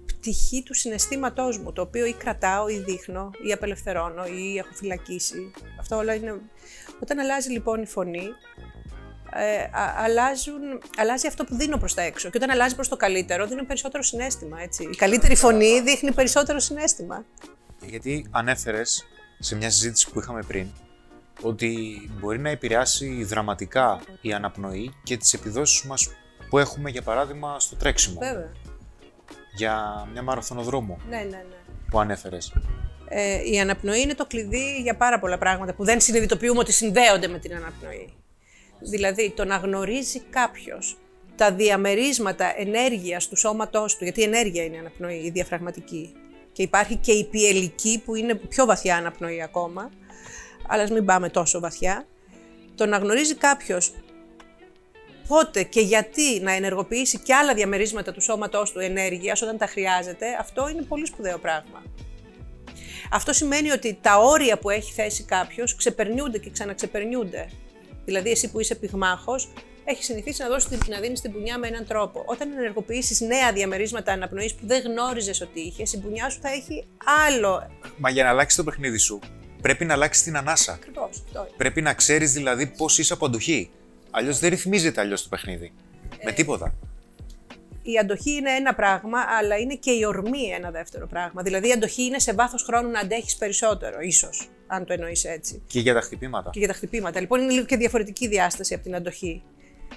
[0.06, 5.52] πτυχή του συναισθήματός μου, το οποίο ή κρατάω ή δείχνω ή απελευθερώνω ή έχω φυλακίσει.
[5.80, 6.40] Αυτό όλα είναι...
[7.02, 8.28] Όταν αλλάζει λοιπόν η φωνή,
[9.32, 10.60] ε, αλλάζουν,
[10.96, 12.30] αλλάζει αυτό που δίνω προς τα έξω.
[12.30, 14.82] Και όταν αλλάζει προς το καλύτερο, δίνω περισσότερο συνέστημα, έτσι.
[14.92, 17.24] Η καλύτερη φωνή δείχνει περισσότερο συνέστημα.
[17.86, 19.06] Γιατί ανέφερες
[19.38, 20.66] σε μια συζήτηση που είχαμε πριν,
[21.42, 26.08] ότι μπορεί να επηρεάσει δραματικά η αναπνοή και τις επιδόσεις μας
[26.48, 28.18] που έχουμε, για παράδειγμα, στο τρέξιμο.
[28.20, 28.50] Βέβαια
[29.58, 31.42] για μια μαραθωνοδρόμο ναι, ναι, ναι.
[31.90, 32.52] που ανέφερες.
[33.08, 37.28] Ε, η αναπνοή είναι το κλειδί για πάρα πολλά πράγματα που δεν συνειδητοποιούμε ότι συνδέονται
[37.28, 38.12] με την αναπνοή.
[38.80, 40.98] Δηλαδή, το να γνωρίζει κάποιος
[41.36, 46.14] τα διαμερίσματα ενέργειας του σώματός του, γιατί η ενέργεια είναι η αναπνοή, η διαφραγματική.
[46.52, 49.90] Και υπάρχει και η πιελική που είναι πιο βαθιά αναπνοή ακόμα,
[50.68, 52.06] αλλά ας μην πάμε τόσο βαθιά.
[52.74, 53.92] Το να γνωρίζει κάποιος
[55.28, 60.26] πότε και γιατί να ενεργοποιήσει και άλλα διαμερίσματα του σώματός του ενέργειας όταν τα χρειάζεται,
[60.40, 61.82] αυτό είναι πολύ σπουδαίο πράγμα.
[63.10, 67.48] Αυτό σημαίνει ότι τα όρια που έχει θέσει κάποιος ξεπερνιούνται και ξαναξεπερνιούνται.
[68.08, 69.52] Δηλαδή, εσύ που είσαι πυγμάχος,
[69.84, 72.22] έχεις συνηθίσει να, δώσεις, να δίνεις την πουνιά με έναν τρόπο.
[72.26, 76.86] Όταν ενεργοποιήσεις νέα διαμερίσματα αναπνοής που δεν γνώριζες ότι είχες, η πουνιά σου θα έχει
[77.26, 77.70] άλλο.
[77.96, 79.18] Μα για να αλλάξεις το παιχνίδι σου,
[79.62, 80.72] πρέπει να αλλάξεις την ανάσα.
[80.72, 81.24] Ακριβώς.
[81.56, 83.70] Πρέπει να ξέρεις δηλαδή πώς είσαι από αντοχή.
[84.10, 85.72] Αλλιώς δεν ρυθμίζεται αλλιώς το παιχνίδι.
[86.24, 86.74] Με τίποτα.
[87.82, 91.42] Η αντοχή είναι ένα πράγμα, αλλά είναι και η ορμή ένα δεύτερο πράγμα.
[91.42, 95.62] Δηλαδή, η αντοχή είναι σε βάθος χρόνου να αντέχεις περισσότερο, ίσως, αν το εννοείς έτσι.
[95.66, 96.50] Και για τα χτυπήματα.
[96.50, 97.20] Και για τα χτυπήματα.
[97.20, 99.42] Λοιπόν, είναι λίγο και διαφορετική διάσταση από την αντοχή.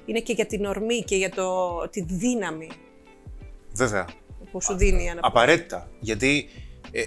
[0.05, 2.69] Είναι και για την ορμή και για το, τη δύναμη.
[3.73, 4.07] Βέβαια.
[4.51, 5.21] Που σου δίνει η αναπτύξη.
[5.21, 5.89] Απαραίτητα.
[5.99, 6.49] Γιατί
[6.91, 7.05] ε,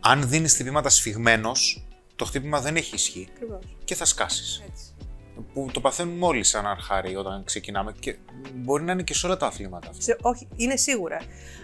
[0.00, 1.86] αν δίνεις χτυπήματα σφιγμένος,
[2.16, 3.28] το χτύπημα δεν έχει ισχύ.
[3.84, 4.62] Και θα σκάσεις.
[4.70, 4.84] Έτσι
[5.52, 8.16] που το παθαίνουμε όλοι σαν αρχάρι όταν ξεκινάμε και
[8.54, 9.90] μπορεί να είναι και σε όλα τα αθλήματα.
[9.98, 11.16] Σε, όχι, είναι σίγουρα.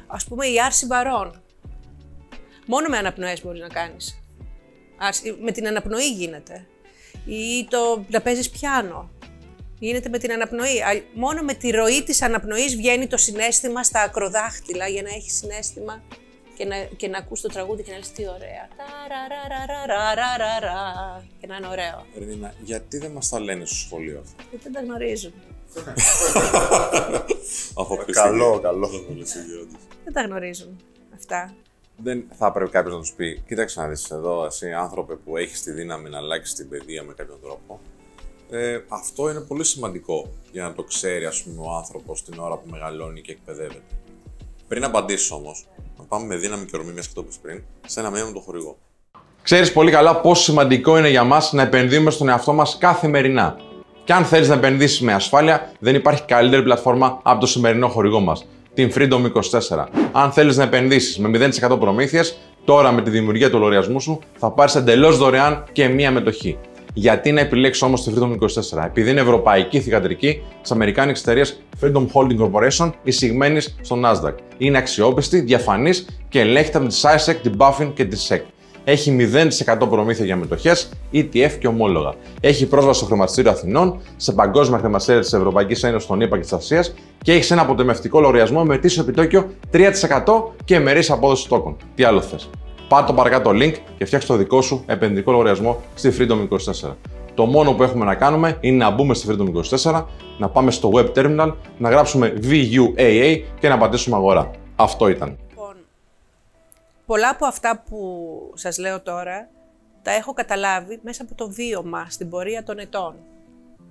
[0.07, 1.43] Α πούμε η άρση βαρών.
[2.67, 4.22] Μόνο με αναπνοές μπορείς να κάνεις.
[5.41, 6.67] Με την αναπνοή γίνεται.
[7.27, 9.11] Ή το να παίζεις πιάνο.
[9.79, 10.83] Γίνεται με την αναπνοή.
[11.15, 16.03] Μόνο με τη ροή της αναπνοής βγαίνει το συνέστημα στα ακροδάχτυλα για να έχει συνέστημα
[16.57, 18.69] και να, και να ακούς το τραγούδι και να λες τι ωραία.
[21.41, 22.07] Και να είναι ωραίο.
[22.17, 24.43] Ερνίνα, γιατί δεν μας τα λένε στο σχολείο αυτό.
[24.51, 25.33] Γιατί δεν τα γνωρίζουν.
[28.13, 28.89] καλό, καλό.
[30.05, 30.81] Δεν τα γνωρίζουν
[31.15, 31.55] αυτά.
[32.03, 35.63] Δεν θα έπρεπε κάποιος να τους πει: Κοίταξε να δεις εδώ, εσύ άνθρωπε που έχεις
[35.63, 37.81] τη δύναμη να αλλάξεις την παιδεία με κάποιον τρόπο.
[38.51, 42.57] Ε, αυτό είναι πολύ σημαντικό για να το ξέρει ας πούμε, ο άνθρωπος την ώρα
[42.57, 43.81] που μεγαλώνει και εκπαιδεύεται.
[44.69, 45.67] Πριν απαντήσεις όμως,
[45.99, 48.43] να πάμε με δύναμη και ορμή, μιας και το πριν, σε ένα μήνυμα με τον
[48.43, 48.79] χορηγό.
[49.43, 53.57] Ξέρεις πολύ καλά πόσο σημαντικό είναι για μας να επενδύουμε στον εαυτό μας καθημερινά.
[54.05, 58.21] Και αν θέλεις να επενδύσεις με ασφάλεια, δεν υπάρχει καλύτερη πλατφόρμα από το σημερινό χορηγό
[58.21, 59.33] μας, την Freedom
[59.71, 59.87] 24.
[60.13, 64.51] Αν θέλεις να επενδύσεις με 0% προμήθειες, τώρα με τη δημιουργία του λογαριασμού σου θα
[64.51, 66.59] πάρεις εντελώς δωρεάν και μία μετοχή.
[66.95, 68.37] Γιατί να επιλέξεις όμως τη Freedom
[68.79, 74.35] 24, επειδή είναι ευρωπαϊκή θηγατρική της Αμερικάνικης εταιρείας Freedom Holding Corporation, εισηγμένης στο Nasdaq.
[74.59, 78.41] Είναι αξιόπιστη, διαφανής και ελέγχεται από τη SISEC, την Buffin και τη SEC.
[78.85, 79.31] Έχει
[79.81, 82.15] 0% προμήθεια για μετοχές, ETF και ομόλογα.
[82.41, 86.53] Έχει πρόσβαση στο χρηματιστήριο Αθηνών, σε παγκόσμια χρηματιστήρια της Ευρωπαϊκής Ένωσης, των ΗΠΑ και της
[86.53, 89.83] Ασίας και έχει ένα αποτεμευτικό λογαριασμό με τίσιο επιτόκιο 3%
[90.65, 91.77] και μερή απόδοση τόκων.
[91.95, 92.51] Τι άλλο θες;
[92.89, 96.49] Πάρε το παρακάτω link και φτιάξε το δικό σου επενδυτικό λογαριασμό στη Freedom
[96.89, 96.95] 24.
[97.35, 99.47] Το μόνο που έχουμε να κάνουμε είναι να μπούμε στη Freedom
[99.93, 100.05] 24,
[100.39, 104.51] να πάμε στο web terminal, να γράψουμε VUAA και να πατήσουμε αγορά.
[104.77, 105.37] Αυτό ήταν.
[107.03, 109.49] Λοιπόν, πολλά από αυτά που σας λέω τώρα
[110.03, 113.17] τα έχω καταλάβει μέσα από το βίωμα στην πορεία των ετών.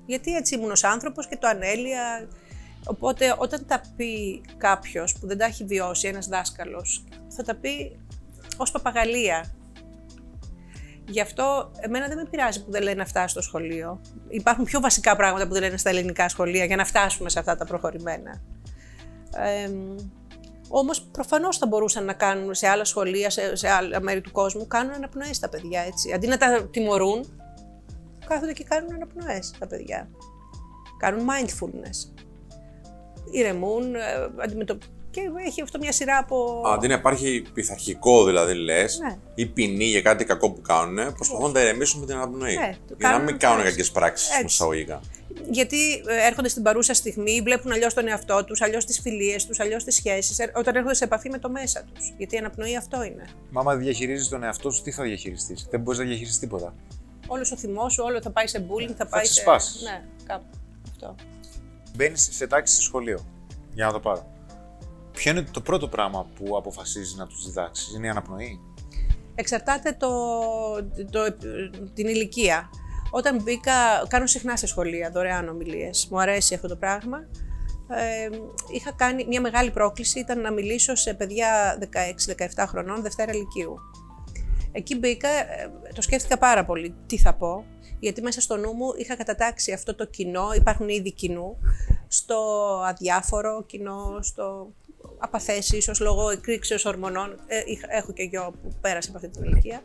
[0.05, 2.27] Γιατί έτσι ήμουν ως άνθρωπος και το ανέλεια.
[2.85, 7.99] Οπότε όταν τα πει κάποιος που δεν τα έχει βιώσει, ένας δάσκαλος, θα τα πει
[8.57, 9.45] ως παπαγαλία.
[11.07, 14.01] Γι' αυτό εμένα δεν με πειράζει που δεν λένε αυτά στο σχολείο.
[14.29, 17.55] Υπάρχουν πιο βασικά πράγματα που δεν λένε στα ελληνικά σχολεία για να φτάσουμε σε αυτά
[17.55, 18.41] τα προχωρημένα.
[19.35, 19.69] Ε,
[20.71, 24.67] όμως προφανώς θα μπορούσαν να κάνουν σε άλλα σχολεία, σε, σε άλλα μέρη του κόσμου,
[24.67, 26.11] κάνουν αναπνοές τα παιδιά έτσι.
[26.13, 27.39] Αντί να τα τιμωρούν,
[28.27, 30.09] κάθονται και κάνουν αναπνοές τα παιδιά.
[30.99, 32.21] Κάνουν mindfulness.
[33.31, 33.99] Ηρεμούν, ε,
[34.43, 36.61] αντιμετωπίζουν και έχει αυτό μια σειρά από.
[36.65, 39.17] Αντί να υπάρχει πειθαρχικό δηλαδή λες, Ναι.
[39.35, 42.55] ή ποινή για κάτι κακό που κάνουν, προσπαθούν να τα ηρεμήσουν με την αναπνοή.
[42.55, 43.71] Ναι, το για να κάνουν μην κάνουν έτσι.
[43.71, 44.43] κακές πράξεις Έτσι.
[45.31, 45.53] Μεσαγωγικά.
[45.53, 49.59] Γιατί ε, έρχονται στην παρούσα στιγμή, βλέπουν αλλιώς τον εαυτό τους, αλλιώς τις φιλίες τους,
[49.59, 52.13] αλλιώς τις σχέσεις, όταν έρχονται σε επαφή με το μέσα τους.
[52.17, 53.25] Γιατί η αναπνοή αυτό είναι.
[53.49, 56.73] Μα άμα διαχειρίζεις τον εαυτό σου, τι θα διαχειριστείς; Δεν μπορείς να διαχειριστείς τίποτα.
[57.27, 59.31] Όλος ο θυμός σου, όλο θα πάει σε bullying, θα πάει σε.
[59.31, 59.81] ξεσπάσεις.
[59.81, 60.45] Ναι, κάπου.
[60.91, 61.15] Αυτό.
[61.95, 63.25] Μπαίνεις σε τάξη στο σχολείο.
[63.73, 64.29] Για να το πάρω.
[65.11, 68.59] Ποιο είναι το πρώτο πράγμα που αποφασίζεις να τους διδάξεις, Είναι η αναπνοή;
[69.35, 70.09] Εξαρτάται το,
[71.11, 71.35] το,
[71.93, 72.69] την ηλικία.
[73.11, 73.71] Όταν μπήκα,
[74.07, 76.07] κάνω συχνά σε σχολεία δωρεάν ομιλίες.
[76.11, 77.17] Μου αρέσει αυτό το πράγμα.
[77.89, 78.29] Ε,
[78.73, 81.77] είχα κάνει μια μεγάλη πρόκληση, ήταν να μιλήσω σε παιδιά
[82.57, 83.77] 16-17 χρονών, Δευτέρα Λυκείου.
[84.71, 87.65] Εκεί μπήκα, ε, το σκέφτηκα πάρα πολύ τι θα πω,
[87.99, 91.57] γιατί μέσα στο νου μου είχα κατατάξει αυτό το κοινό, υπάρχουν ήδη κοινού,
[92.07, 92.37] στο
[92.87, 94.73] αδιάφορο κοινό, στο
[95.17, 97.39] απαθές ίσως λόγω εκρήξεως ορμονών.
[97.47, 99.81] Ε, είχα- έχω και γιο που πέρασε από αυτή την ηλικία.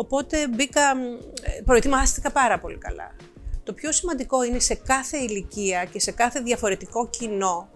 [0.00, 1.00] Οπότε μπήκα, μ,
[1.42, 3.16] ε, προετοιμάστηκα πάρα πολύ καλά.
[3.62, 7.68] Το πιο σημαντικό είναι σε κάθε ηλικία και σε κάθε διαφορετικό κοινό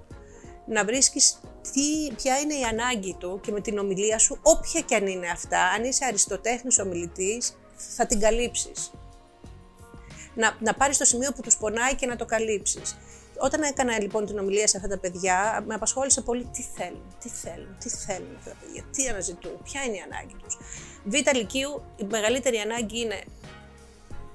[0.67, 1.41] να βρίσκεις
[1.73, 5.29] τι, ποια είναι η ανάγκη του και με την ομιλία σου, όποια και αν είναι
[5.29, 8.93] αυτά, αν είσαι αριστοτέχνης ομιλητής, θα την καλύψεις.
[10.35, 12.97] Να, να πάρεις το σημείο που τους πονάει και να το καλύψεις.
[13.39, 17.29] Όταν έκανα λοιπόν την ομιλία σε αυτά τα παιδιά, με απασχόλησε πολύ τι θέλουν, τι
[17.29, 20.59] θέλουν, τι θέλουν αυτά τα παιδιά, τι αναζητούν, ποια είναι η ανάγκη τους.
[21.05, 23.21] Β' Λυκείου, η μεγαλύτερη ανάγκη είναι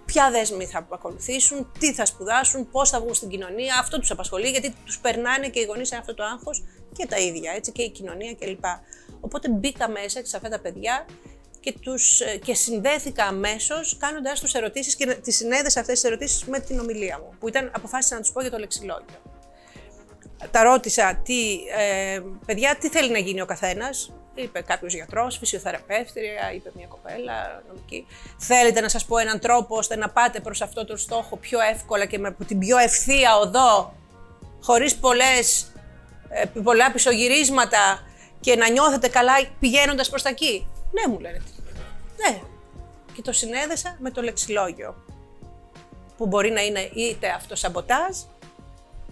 [0.06, 3.78] ποια δέσμη θα ακολουθήσουν, τι θα σπουδάσουν, πώς θα βγουν στην κοινωνία.
[3.80, 6.64] Αυτό τους απασχολεί, γιατί τους περνάνε και οι γονείς σε αυτό το άγχος
[6.98, 8.64] και τα ίδια, έτσι, και η κοινωνία κλπ.
[9.20, 11.06] Οπότε μπήκα μέσα σε αυτά τα παιδιά
[11.60, 16.46] και, τους, ε, και συνδέθηκα αμέσως κάνοντά τους ερωτήσεις και τις συνέδεσα αυτές τις ερωτήσεις
[16.46, 19.29] με την ομιλία μου, που ήταν αποφάσισα να τους πω για το λεξιλόγιο.
[20.52, 26.52] Τα ρώτησα, τι, ε, παιδιά, τι θέλει να γίνει ο καθένας; Είπε κάποιος γιατρός, φυσιοθεραπεύτρια,
[26.54, 28.06] είπε μια κοπέλα νομική.
[28.38, 32.06] Θέλετε να σας πω έναν τρόπο ώστε να πάτε προς αυτό το στόχο πιο εύκολα
[32.06, 33.94] και με την πιο ευθεία οδό,
[34.62, 35.00] χωρίς
[36.30, 38.00] ε, πολλά πισωγυρίσματα
[38.40, 41.42] και να νιώθετε καλά πηγαίνοντας προς τα εκεί; Ναι, μου λένε.
[42.16, 42.42] Ναι.
[43.14, 44.96] Και το συνέδεσα με το λεξιλόγιο.
[46.18, 48.18] Που μπορεί να είναι είτε αυτοσαμποτάζ,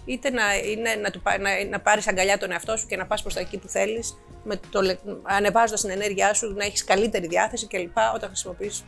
[0.07, 3.05] είτε να, είναι, να, του, πά- να, να πάρεις αγκαλιά τον εαυτό σου και να
[3.05, 6.83] πας προς τα εκεί που θέλεις, με το, λε- ανεβάζοντας την ενέργειά σου, να έχεις
[6.83, 7.97] καλύτερη διάθεση κλπ.
[8.15, 8.85] όταν χρησιμοποιείς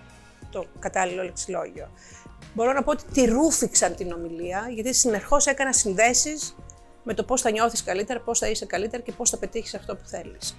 [0.51, 1.91] το κατάλληλο λεξιλόγιο.
[2.53, 6.55] Μπορώ να πω ότι τη ρούφηξαν την ομιλία, γιατί συνεχώς έκανα συνδέσεις
[7.03, 9.95] με το πώς θα νιώθεις καλύτερα, πώς θα είσαι καλύτερα και πώς θα πετύχεις αυτό
[9.95, 10.57] που θέλεις.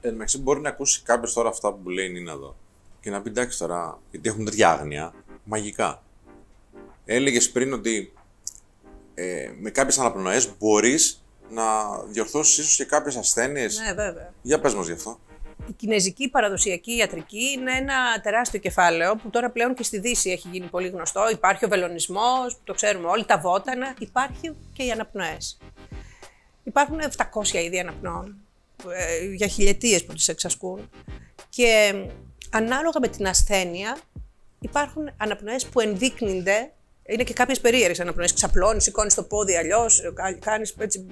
[0.00, 2.56] Εν τω μεταξύ, μπορεί να ακούσει κάποιος τώρα αυτά που λέει η Νίνα εδώ
[3.00, 5.12] και να πει εντάξει τώρα, γιατί έχουν τέτοια άγνοια,
[5.44, 6.02] μαγικά.
[7.04, 8.12] Έλεγες πριν ότι
[9.20, 11.62] ε, με κάποιες αναπνοές μπορείς να
[12.08, 13.78] διορθώσεις ίσως και κάποιες ασθένειες.
[13.78, 14.32] Ναι, βέβαια.
[14.42, 15.18] Για πες μας γι' αυτό.
[15.68, 20.48] Η κινέζικη παραδοσιακή ιατρική είναι ένα τεράστιο κεφάλαιο που τώρα πλέον και στη Δύση έχει
[20.52, 21.30] γίνει πολύ γνωστό.
[21.30, 23.94] Υπάρχει ο βελονισμός, που το ξέρουμε όλοι, τα βότανα.
[23.98, 25.58] Υπάρχει και οι αναπνοές.
[26.64, 28.36] Υπάρχουν 700 είδη αναπνοών
[28.94, 30.90] ε, για χιλιετίες που τις εξασκούν.
[31.48, 32.10] Και ε,
[32.50, 33.98] ανάλογα με την ασθένεια
[34.60, 36.72] υπάρχουν αναπνοές που ενδείκνυνται
[37.12, 38.32] είναι και κάποιες περίεργες αναπνοές.
[38.32, 40.02] Ξαπλώνεις, σηκώνεις το πόδι αλλιώς,
[40.38, 41.06] κάνεις έτσι.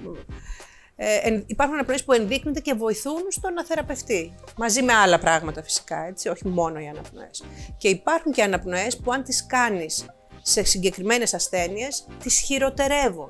[0.95, 4.35] Ε, εν- υπάρχουν αναπνοές που ενδείκνυνται και βοηθούν στο να θεραπευτεί.
[4.57, 7.43] Μαζί με άλλα πράγματα φυσικά, έτσι, όχι μόνο οι αναπνοές.
[7.77, 10.05] Και υπάρχουν και αναπνοές που αν τις κάνεις
[10.41, 13.29] σε συγκεκριμένες ασθένειες, τις χειροτερεύουν.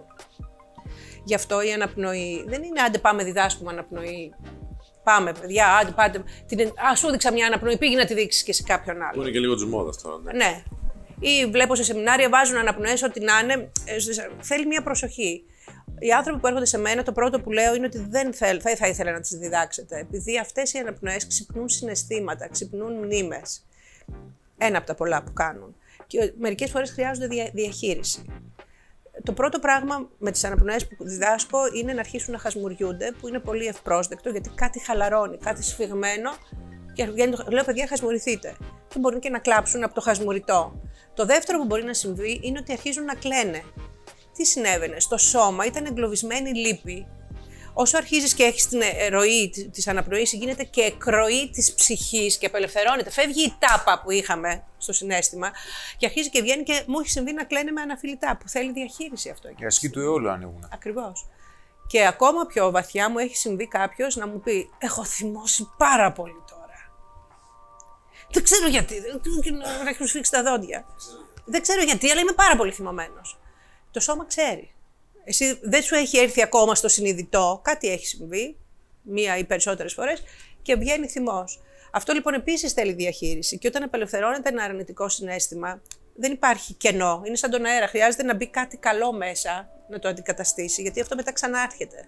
[1.23, 4.33] Γι' αυτό η αναπνοή δεν είναι άντε πάμε διδάσκουμε αναπνοή.
[5.03, 6.23] Πάμε, παιδιά, άντε πάτε.
[6.45, 6.59] Την,
[6.91, 9.11] α, σου έδειξα μια αναπνοή, πήγαινε να τη δείξεις και σε κάποιον άλλο.
[9.13, 10.17] Που είναι και λίγο τη μόδα τώρα.
[10.23, 10.31] Ναι.
[10.33, 10.63] Ναι.
[11.19, 13.71] Ή βλέπω σε σεμινάρια βάζουν αναπνοές, ό,τι να είναι.
[13.85, 15.43] Ε, σε- Θέλει μια προσοχή.
[15.99, 18.75] Οι άνθρωποι που έρχονται σε μένα, το πρώτο που λέω είναι ότι δεν θέλ, θα,
[18.75, 19.99] θα ήθελα να τις διδάξετε.
[19.99, 23.65] Επειδή αυτές οι αναπνοές ξυπνούν συναισθήματα, ξυπνούν μνήμες.
[24.57, 25.75] Ένα από τα πολλά που κάνουν.
[26.07, 28.25] Και μερικές φορές χρειάζονται δια- διαχείριση.
[29.23, 33.39] Το πρώτο πράγμα με τις αναπνοές που διδάσκω είναι να αρχίσουν να χασμουριούνται, που είναι
[33.39, 36.31] πολύ ευπρόσδεκτο, γιατί κάτι χαλαρώνει, κάτι σφιγμένο.
[36.99, 38.55] Και βγαίνει το- λέω, παιδιά, χασμουριθείτε.
[38.87, 40.81] Και μπορεί και να κλάψουν από το χασμουριτό.
[41.13, 43.63] Το δεύτερο που μπορεί να συμβεί είναι ότι αρχίζουν να κλαίνε.
[44.35, 47.07] Τι συνέβαινε, στο σώμα ήταν εγκλωβισμένη λύπη.
[47.73, 52.37] Όσο αρχίζεις και έχεις την ε, ροή τη- της αναπνοής, γίνεται και εκροή της ψυχής
[52.37, 53.09] και απελευθερώνεται.
[53.11, 55.51] Φεύγει η τάπα που είχαμε στο συνέστημα
[55.97, 59.29] και αρχίζει και βγαίνει και μου έχει συμβεί να κλαίνε με αναφιλητά, που θέλει διαχείριση
[59.29, 59.49] αυτό.
[59.49, 60.69] Οι ασκοί του αιώλου ανοίγουν.
[60.73, 61.27] Ακριβώς.
[61.87, 66.31] Και ακόμα πιο βαθιά μου έχει συμβεί κάποιος να μου πει: Έχω θυμώσει πάρα πολύ
[66.48, 66.48] τώρα.
[68.31, 68.99] Δεν ξέρω γιατί.
[68.99, 70.85] δεν- και Να να έχουν σφίξει τα δόντια.
[71.45, 73.39] Δεν ξέρω γιατί, αλλά είμαι πάρα πολύ θυμωμένος.
[73.91, 74.73] Το σώμα ξέρει.
[75.23, 78.57] Εσύ δεν σου έχει έρθει ακόμα στο συνειδητό, κάτι έχει συμβεί,
[79.01, 80.23] μία ή περισσότερες φορές,
[80.61, 81.61] και βγαίνει θυμός.
[81.91, 83.57] Αυτό λοιπόν επίσης θέλει διαχείριση.
[83.57, 85.81] Και όταν απελευθερώνεται ένα αρνητικό συνέστημα,
[86.15, 87.21] δεν υπάρχει κενό.
[87.25, 87.87] Είναι σαν τον αέρα.
[87.87, 92.07] Χρειάζεται να μπει κάτι καλό μέσα να το αντικαταστήσει, γιατί αυτό μετά ξανάρχεται.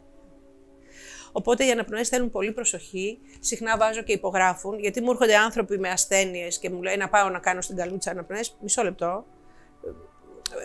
[1.32, 3.20] Οπότε οι αναπνοές θέλουν πολύ προσοχή.
[3.40, 7.30] Συχνά βάζω και υπογράφουν, γιατί μου έρχονται άνθρωποι με ασθένειες και μου λέει να πάω
[7.30, 8.58] να κάνω στην καλούτσα αναπνοές.
[8.62, 9.26] Μισό λεπτό.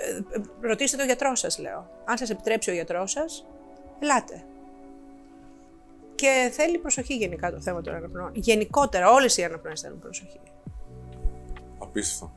[0.07, 1.91] Ε, ε, ρωτήστε τον γιατρό σας, λέω.
[2.05, 3.47] Αν σας επιτρέψει ο γιατρός σας,
[3.99, 4.45] ελάτε.
[6.15, 8.31] Και θέλει προσοχή γενικά το θέμα των αναπνοών.
[8.35, 10.41] Γενικότερα, όλες οι αναπνοές θέλουν προσοχή.
[11.79, 12.33] Απίστευτο.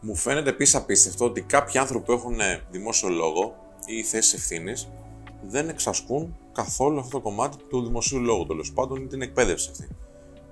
[0.00, 4.88] Μου φαίνεται επίσης απίστευτο ότι κάποιοι άνθρωποι που έχουν ε, δημόσιο λόγο ή θέσεις ευθύνης
[5.42, 9.88] δεν εξασκούν καθόλου αυτό το κομμάτι του δημοσίου λόγου, τέλος πάντων, ή την εκπαίδευση αυτή.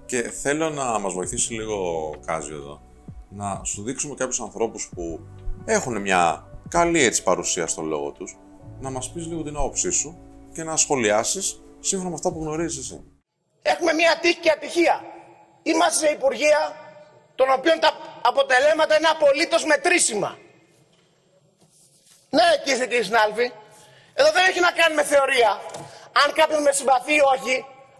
[0.07, 2.81] Και θέλω να μας βοηθήσει λίγο ο Κάζιο εδώ,
[3.29, 5.21] να σου δείξουμε κάποιους ανθρώπους που
[5.65, 8.37] έχουν μια καλή έτσι παρουσία στο λόγο τους,
[8.81, 10.19] να μας πεις λίγο την άποψή σου
[10.53, 13.05] και να σχολιάσεις σύμφωνα με αυτά που γνωρίζεις εσύ.
[13.63, 15.01] Έχουμε μία τύχη και ατυχία.
[15.63, 16.77] Είμαστε σε υπουργεία
[17.35, 17.91] των οποίων τα
[18.23, 20.39] αποτελέσματα είναι απολύτως μετρήσιμα.
[22.31, 23.53] Ναι, κύριε και συνάλφοι,
[24.21, 25.51] εδώ δεν έχει να κάνει με θεωρία.
[26.23, 27.57] Αν κάποιον με συμπαθεί ή όχι,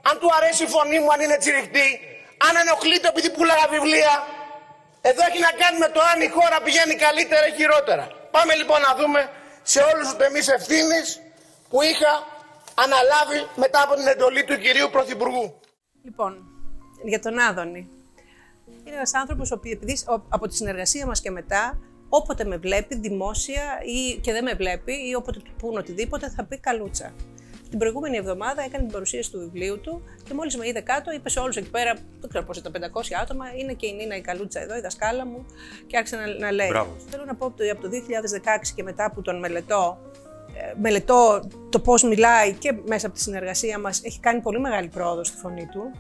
[0.09, 1.89] αν του αρέσει η φωνή μου, αν είναι τσιριχτή,
[2.47, 4.15] αν ενοχλείται επειδή πουλάγα βιβλία.
[5.11, 8.05] Εδώ έχει να κάνει με το αν η χώρα πηγαίνει καλύτερα ή χειρότερα.
[8.37, 9.21] Πάμε λοιπόν να δούμε
[9.73, 11.07] σε όλους τους τομείς ευθύνης
[11.71, 12.13] που είχα
[12.85, 15.61] αναλάβει μετά από την εντολή του κυρίου Πρωθυπουργού.
[16.05, 16.33] Λοιπόν,
[17.05, 17.83] για τον Άδωνη.
[18.85, 21.79] Είναι ένας άνθρωπος ο οποίος, επειδή ο- από τη συνεργασία μας και μετά,
[22.09, 26.45] όποτε με βλέπει δημόσια ή και δεν με βλέπει ή όποτε του πούν οτιδήποτε θα
[26.45, 27.13] πει καλούτσα.
[27.71, 31.29] Την προηγούμενη εβδομάδα έκανε την παρουσίαση του βιβλίου του και μόλις με είδε κάτω, είπε
[31.29, 34.21] σε όλους εκεί πέρα, δεν ξέρω πώ ήταν, 500 άτομα, είναι και η Νίνα η
[34.21, 35.47] Καλούτσα εδώ, η δασκάλα μου,
[35.87, 36.69] και άρχισε να, να λέει.
[36.69, 36.97] Μπράβο.
[37.11, 37.93] Θέλω να πω ότι από το 2016
[38.75, 39.99] και μετά που τον μελετώ,
[40.57, 44.89] ε, μελετώ το πώς μιλάει και μέσα από τη συνεργασία μας, έχει κάνει πολύ μεγάλη
[44.89, 45.91] πρόοδο στη φωνή του.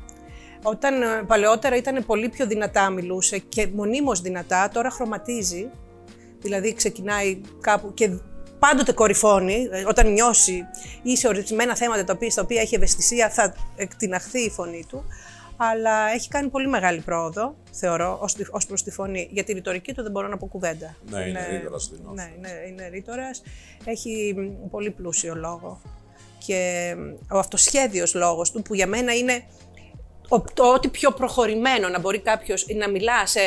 [0.62, 5.70] Όταν ε, παλαιότερα ήταν πολύ πιο δυνατά μιλούσε και μονίμως δυνατά, τώρα χρωματίζει.
[6.40, 8.10] Δηλαδή ξεκινάει κάπου και
[8.58, 10.64] πάντοτε κορυφώνει, ε, όταν νιώσει
[11.02, 15.04] ή σε ορισμένα θέματα τα οποία, στα οποία έχει ευαισθησία θα εκτιναχθεί η φωνή του.
[15.58, 19.28] Αλλά έχει κάνει πολύ μεγάλη πρόοδο, θεωρώ, ως, τη- ως προς τη φωνή.
[19.32, 20.96] Για τη ρητορική του δεν μπορώ να πω κουβέντα.
[21.10, 22.14] Ναι, είναι ρήτορας στην όφη.
[22.14, 23.42] Ναι, είναι, είναι ρήτορας.
[23.84, 25.80] Έχει μ, πολύ πλούσιο λόγο.
[26.46, 29.65] Και μ, ο αυτοσχέδιος λόγος του, που για μένα είναι ο-
[30.54, 33.40] το ότι πιο προχωρημένο να μπορεί κάποιος να μιλά σε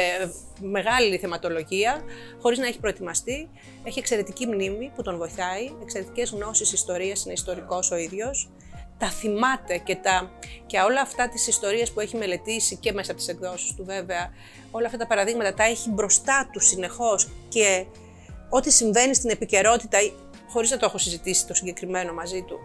[0.62, 2.04] μεγάλη θεματολογία
[2.42, 3.50] χωρίς να έχει προετοιμαστεί.
[3.84, 8.50] Έχει εξαιρετική μνήμη που τον βοηθάει, εξαιρετικές γνώσεις ιστορίας, είναι ιστορικός ο ίδιος.
[8.98, 10.32] Τα θυμάται και, τα,
[10.66, 14.34] και όλα αυτά τις ιστορίες που έχει μελετήσει και μέσα από τις εκδόσεις του βέβαια,
[14.72, 17.86] όλα αυτά τα παραδείγματα τα έχει μπροστά του συνεχώς και
[18.50, 19.98] ό,τι συμβαίνει στην επικαιρότητα,
[20.50, 22.60] χωρίς να το έχω συζητήσει το συγκεκριμένο μαζί του,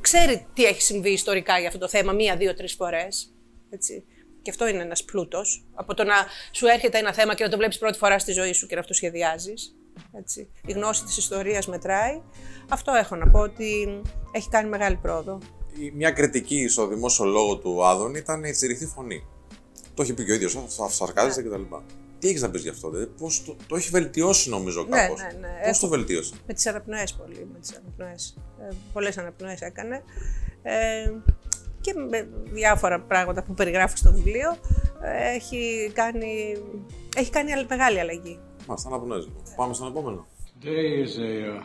[0.00, 3.32] ξέρει τι έχει συμβεί ιστορικά για αυτό το θέμα μία, δύο, τρεις φορές.
[3.70, 4.04] Έτσι.
[4.42, 5.66] Και αυτό είναι ένας πλούτος.
[5.74, 6.14] Από το να
[6.52, 8.84] σου έρχεται ένα θέμα και να το βλέπεις πρώτη φορά στη ζωή σου και να
[8.84, 9.76] το σχεδιάζεις.
[10.18, 10.50] Έτσι.
[10.66, 12.22] Η γνώση της ιστορίας μετράει.
[12.68, 14.00] Αυτό έχω να πω ότι
[14.32, 15.38] έχει κάνει μεγάλη πρόοδο.
[15.78, 19.26] Η- Μια κριτική στο δημόσιο λόγο του Άδωνη ήταν η τσιριχτή φωνή.
[19.94, 21.62] Το έχει πει και ο ίδιος, θα σαρκάζεται κτλ.
[22.18, 25.20] Τι έχεις να πεις γι' αυτό, δηλαδή, πώς το, το έχει βελτιώσει νομίζω Ναι, κάπως.
[25.20, 25.48] ναι, ναι.
[25.48, 28.36] Πώς Έχω- το βελτίωσε; Με τις αναπνοές πολύ, με τις αναπνοές.
[28.60, 30.02] Ε, πολλές αναπνοές έκανε.
[30.62, 31.12] Ε,
[31.80, 34.56] και με διάφορα πράγματα που περιγράφω στο βιβλίο
[35.02, 36.56] ε, έχει κάνει,
[37.16, 38.38] έχει κάνει αλ- μεγάλη αλλαγή.
[38.66, 39.42] Μάλιστα, αναπνοές λοιπόν.
[39.56, 40.26] Πάμε στον επόμενο.
[40.64, 41.62] Today is a, uh,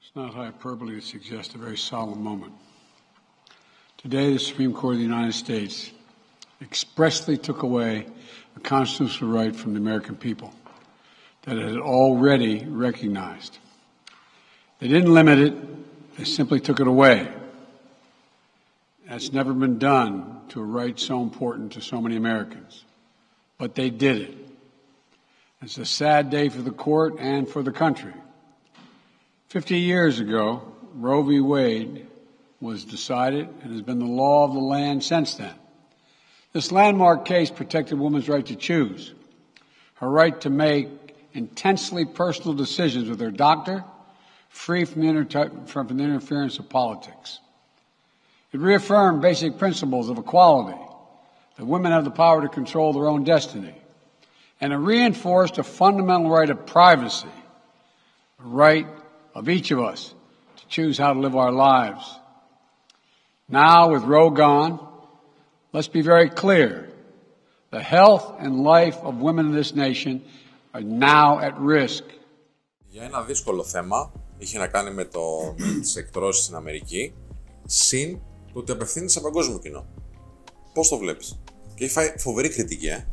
[0.00, 2.52] it's not hyperbole to suggest a very solemn moment.
[4.04, 5.76] Today, the Supreme Court of the United States
[6.68, 7.92] expressly took away
[8.58, 10.50] a constitutional right from the American people
[11.44, 12.54] that it had already
[12.86, 13.52] recognized.
[14.80, 17.28] They didn't limit it, they simply took it away.
[19.08, 22.84] That's never been done to a right so important to so many Americans.
[23.58, 24.34] but they did it.
[25.60, 28.14] It's a sad day for the court and for the country.
[29.48, 30.62] Fifty years ago,
[30.94, 31.40] Roe v.
[31.40, 32.06] Wade
[32.60, 35.54] was decided and has been the law of the land since then.
[36.52, 39.12] This landmark case protected women's right to choose,
[39.94, 40.88] her right to make
[41.34, 43.84] intensely personal decisions with her doctor,
[44.49, 47.39] free from the, inter- from the interference of politics.
[48.51, 50.79] It reaffirmed basic principles of equality,
[51.57, 53.75] that women have the power to control their own destiny,
[54.61, 57.27] and it reinforced a fundamental right of privacy,
[58.39, 58.87] a right
[59.33, 60.13] of each of us
[60.57, 62.19] to choose how to live our lives.
[63.49, 64.79] Now, with Roe gone,
[65.73, 66.89] let's be very clear.
[67.71, 70.23] The health and life of women in this nation
[70.73, 72.03] are now at risk.
[72.89, 77.14] Για ένα δύσκολο θέμα, είχε να κάνει με, το, με τις εκτρώσεις στην Αμερική,
[77.64, 78.20] συν
[78.52, 79.86] το ότι απευθύνεται σε παγκόσμιο κοινό.
[80.72, 81.40] Πώς το βλέπεις;
[81.74, 83.06] Και έχει φάει φοβερή κριτική, ε.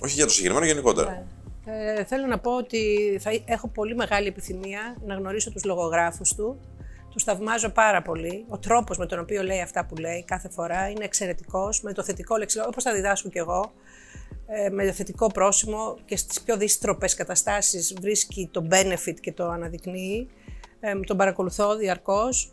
[0.00, 1.26] Όχι για το συγκεκριμένο, γενικότερα.
[1.66, 6.60] Ε, θέλω να πω ότι θα έχω πολύ μεγάλη επιθυμία να γνωρίσω τους λογογράφους του.
[7.10, 8.44] Τους θαυμάζω πάρα πολύ.
[8.48, 12.04] Ο τρόπος με τον οποίο λέει αυτά που λέει κάθε φορά είναι εξαιρετικός, με το
[12.04, 13.72] θετικό λεξιλόγιο, όπως θα διδάσκω κι εγώ,
[14.46, 19.48] ε, με το θετικό πρόσημο και στις πιο δύστροπες καταστάσεις βρίσκει το benefit και το
[19.48, 20.28] αναδεικνύει.
[20.84, 22.52] Ε, τον παρακολουθώ διαρκώς.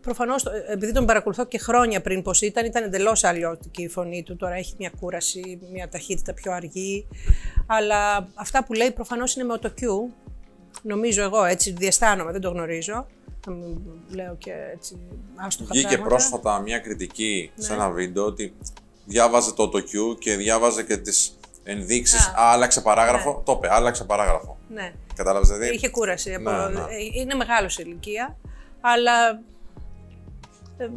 [0.00, 4.36] Προφανώς, επειδή τον παρακολουθώ και χρόνια πριν πως ήταν, ήταν εντελώς αλλιώτικη η φωνή του.
[4.36, 7.06] Τώρα έχει μια κούραση, μια ταχύτητα πιο αργή.
[7.66, 9.84] Αλλά αυτά που λέει προφανώς είναι με το Q.
[10.82, 13.06] Νομίζω εγώ, έτσι διαισθάνομαι, δεν το γνωρίζω.
[13.46, 14.98] Να μην λέω και έτσι
[15.36, 16.08] άστοχα Βγήκε πράγματα.
[16.08, 18.54] πρόσφατα μια κριτική σε ένα βίντεο ότι
[19.04, 22.26] διάβαζε το AutoQ και διάβαζε και τις ενδείξεις.
[22.26, 22.30] Α.
[22.42, 23.42] Α, άλλαξε παράγραφο.
[23.44, 24.58] Το είπε, άλλαξε παράγραφο.
[24.68, 24.92] Ναι.
[25.14, 25.74] Κατάλαβες δηλαδή.
[25.74, 26.34] Είχε κούραση.
[26.34, 26.50] Από...
[26.50, 26.80] Ναι, ναι.
[26.80, 28.36] ε, Είναι μεγάλος σε ηλικία,
[28.80, 29.30] αλλά.
[30.76, 30.88] ε,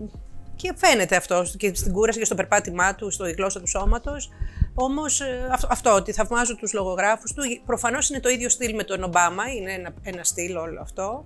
[0.55, 4.29] Και φαίνεται αυτό και στην κούραση και στο περπάτημά του, στο γλώσσα του σώματος.
[4.75, 7.41] Όμως αυτό, αυτό, ότι θαυμάζω τους λογογράφους του.
[7.65, 11.25] Προφανώς είναι το ίδιο στυλ με τον Ομπάμα, είναι ένα, ένα στυλ όλο αυτό.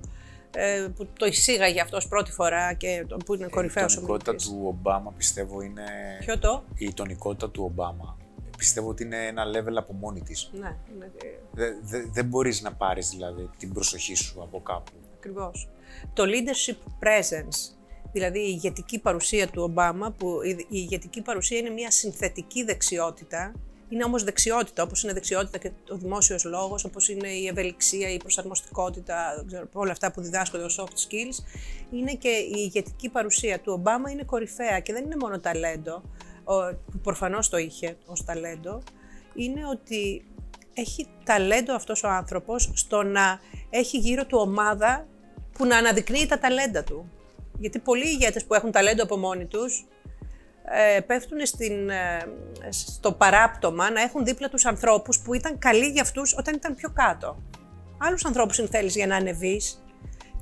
[0.56, 4.62] Ε, που το εισήγαγε αυτός πρώτη φορά και το- που είναι κορυφαίο Η τονικότητα του
[4.68, 5.84] Ομπάμα πιστεύω είναι.
[6.20, 8.18] Ποιο το; Η τονικότητα του Ομπάμα
[8.62, 10.50] πιστεύω ότι είναι ένα level από μόνη της.
[10.54, 11.12] Ναι, είναι,
[11.52, 14.92] Δεν δε, δεν μπορείς να πάρεις δηλαδή την προσοχή σου από κάπου.
[15.18, 15.70] Ακριβώς.
[16.14, 17.76] Το leadership presence,
[18.12, 23.54] δηλαδή η ηγετική παρουσία του Ομπάμα, που η η ηγετική παρουσία είναι μια συνθετική δεξιότητα,
[23.90, 28.18] είναι όμως δεξιότητα, όπως είναι δεξιότητα και ο δημόσιος λόγος, όπως είναι η ευελιξία, η
[28.18, 31.44] προσαρμοστικότητα, δεν ξέρω, όλα αυτά που διδάσκονται ως soft skills,
[31.92, 36.02] είναι και η ηγετική παρουσία του Ομπάμα είναι κορυφαία και δεν είναι μόνο ταλέντο, ο-
[36.92, 38.82] που προφανώς το είχε ως ταλέντο,
[39.34, 40.26] είναι ότι
[40.74, 43.40] έχει ταλέντο αυτός ο άνθρωπος στο να
[43.70, 45.08] έχει γύρω του ομάδα
[45.52, 47.12] που να αναδεικνύει τα ταλέντα του.
[47.60, 49.86] Γιατί πολλοί ηγέτες που έχουν ταλέντο από μόνοι τους
[50.64, 52.28] ε, πέφτουν στην, ε,
[52.70, 56.90] στο παράπτωμα να έχουν δίπλα τους ανθρώπους που ήταν καλοί για αυτούς όταν ήταν πιο
[56.90, 57.44] κάτω.
[57.98, 59.84] Άλλους ανθρώπους είναι θέλεις για να ανεβείς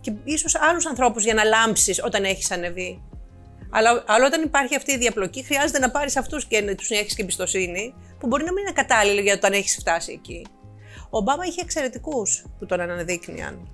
[0.01, 3.01] και ίσως άλλους ανθρώπους για να λάμψεις όταν έχεις ανεβεί.
[3.69, 7.15] Αλλά, αλλά όταν υπάρχει αυτή η διαπλοκή, χρειάζεται να πάρεις αυτούς και να τους έχεις
[7.15, 10.45] και εμπιστοσύνη, που μπορεί να μην είναι κατάλληλοι για το αν έχεις φτάσει εκεί.
[11.09, 13.67] Ο Ομπάμα είχε εξαιρετικούς που τον αναδείκνυαν.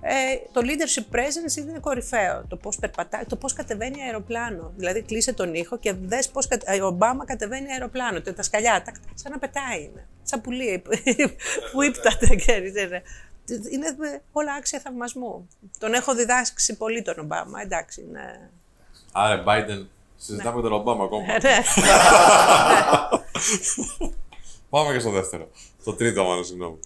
[0.00, 2.44] Ε, το leadership presence είναι κορυφαίο.
[2.48, 4.72] Το πώς περπατάει, το πώς κατεβαίνει αεροπλάνο.
[4.76, 6.48] Δηλαδή, κλείσε τον ήχο και δες πώς
[6.82, 8.20] ο Ομπάμα κατεβαίνει αεροπλάνο.
[8.20, 10.06] Τα σκαλιά, τα, σαν να πετάει είναι.
[10.22, 10.82] Σαν πουλί
[11.72, 13.02] που ύπταται, ξέρεις, είναι.
[13.70, 13.96] Είναι
[14.32, 15.48] όλα άξια θαυμασμού.
[15.78, 18.00] Τον έχω διδάξει πολύ τον Ομπάμα, εντάξει.
[18.00, 18.50] Είναι...
[19.20, 21.22] Άρα, Biden, συζητάμε τον Ομπάμα ακόμα.
[21.42, 21.56] Ναι.
[24.70, 25.48] Πάμε και στο δεύτερο.
[25.80, 26.78] Στο τρίτο, μάλλον, συγγνώμη.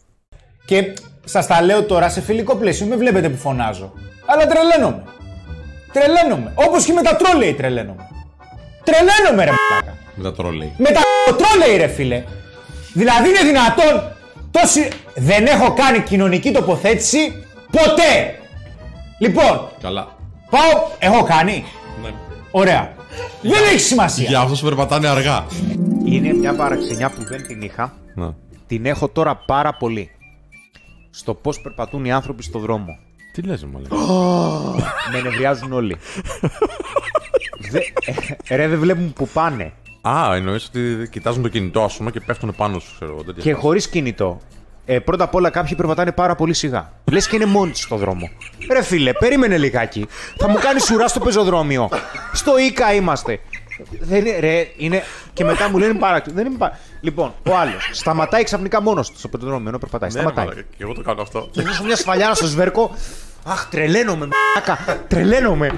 [0.65, 0.93] Και
[1.25, 3.93] σας τα λέω τώρα σε φιλικό πλαίσιο, με βλέπετε που φωνάζω.
[4.27, 5.05] Αλλά τρελαίνομαι.
[5.93, 6.53] Τρελαίνομαι.
[6.55, 8.09] Όπως και με τα τρόλεϊ τρελαίνομαι.
[8.85, 9.97] Τρελαίνομαι, ρε μαλάκα.
[10.15, 10.73] Με τα τρόλεϊ.
[10.79, 11.01] Με τα
[11.37, 12.25] τρόλεϊ, ρε φίλε.
[12.93, 14.13] Δηλαδή είναι δυνατόν
[14.51, 14.89] τόση.
[15.15, 18.39] Δεν έχω κάνει κοινωνική τοποθέτηση ποτέ.
[19.19, 20.17] Λοιπόν, Καλά.
[20.51, 20.89] πάω.
[20.99, 21.65] Έχω κάνει.
[22.55, 22.61] Ναι.
[22.61, 22.95] Ωραία.
[23.43, 24.29] Δεν έχει σημασία.
[24.29, 25.47] Για αυτού που περπατάνε αργά.
[26.05, 27.95] Είναι μια παραξενιά που δεν την είχα.
[28.15, 28.29] Ναι.
[28.67, 30.11] Την έχω τώρα πάρα πολύ.
[31.11, 32.99] Στο πώς περπατούν οι άνθρωποι στο δρόμο.
[33.33, 33.89] Τι λες, μάλλον.
[35.13, 35.97] Με νευριάζουν όλοι.
[37.71, 37.79] Δε,
[38.49, 39.73] ε, ρε, δεν βλέπουν που πάνε.
[40.01, 43.25] Α, εννοείς ότι κοιτάζουν το κινητό, ας πούμε, και πέφτουν πάνω σου, ξέρω εγώ.
[43.25, 43.63] τέτοια Και φάση.
[43.65, 44.41] χωρίς κινητό.
[44.85, 46.93] Ε, πρώτα απ' όλα κάποιοι περπατάνε πάρα πολύ σιγά.
[47.11, 48.31] Λες και είναι μόνοι τους στο δρόμο.
[48.73, 50.07] Ρε φίλε, περίμενε λιγάκι.
[50.39, 51.89] Θα μου κάνεις ουρά στο πεζοδρόμιο.
[52.33, 53.41] Στο Ίκα είμαστε.
[54.01, 55.03] Δεν είναι, ρε, είναι.
[55.33, 56.37] Και μετά μου λένε παράξενο.
[56.37, 56.79] Δεν είναι παρά...
[57.01, 60.11] Λοιπόν, ο άλλος σταματάει ξαφνικά μόνος του στο πεζοδρόμιο ενώ περπατάει.
[60.11, 60.47] Ναι, ρε, σταματάει.
[60.47, 61.49] μαλάκα, και εγώ το κάνω αυτό.
[61.51, 62.97] Και δώσω μια σφαλιάρα στο σβέρκο.
[63.45, 64.79] Αχ, τρελαίνομαι, μ***ακα.
[65.09, 65.71] Τρελαίνομαι.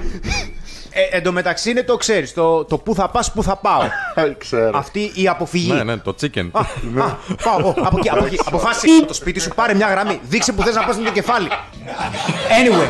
[0.97, 2.33] Ε, εν τω μεταξύ είναι το ξέρεις.
[2.33, 3.81] Το, το πού θα πας, πού θα πάω.
[4.37, 4.77] Ξέρω.
[4.77, 5.71] Αυτή η αποφυγή.
[5.71, 6.49] Ναι, ναι, το chicken.
[6.51, 7.73] Α, α, πάω εγώ.
[7.83, 8.39] Από εκεί, από εκεί.
[8.45, 10.19] Αποφάσισε το σπίτι σου, πάρε μια γραμμή.
[10.23, 11.47] Δείξε που θες να πας με το κεφάλι.
[12.49, 12.89] Anyway,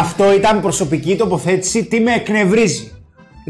[0.00, 1.84] αυτό ήταν προσωπική τοποθέτηση.
[1.84, 2.92] Τι με εκνευρίζει.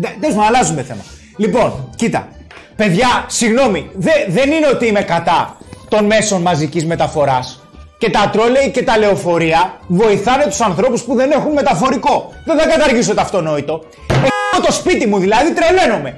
[0.00, 1.02] Τέλο πάντων, αλλάζουμε θέμα.
[1.36, 2.28] Λοιπόν, κοίτα.
[2.76, 5.56] Παιδιά, συγγνώμη, δε- δεν είναι ότι είμαι κατά
[5.88, 7.65] των μέσων μαζικής μεταφοράς.
[7.98, 12.32] Και τα τρόλεϊ και τα λεωφορεία βοηθάνε τους ανθρώπους που δεν έχουν μεταφορικό.
[12.44, 13.84] Δεν θα καταργήσω το αυτονόητο.
[14.10, 16.14] Έχω το σπίτι μου δηλαδή, τρελαίνομαι.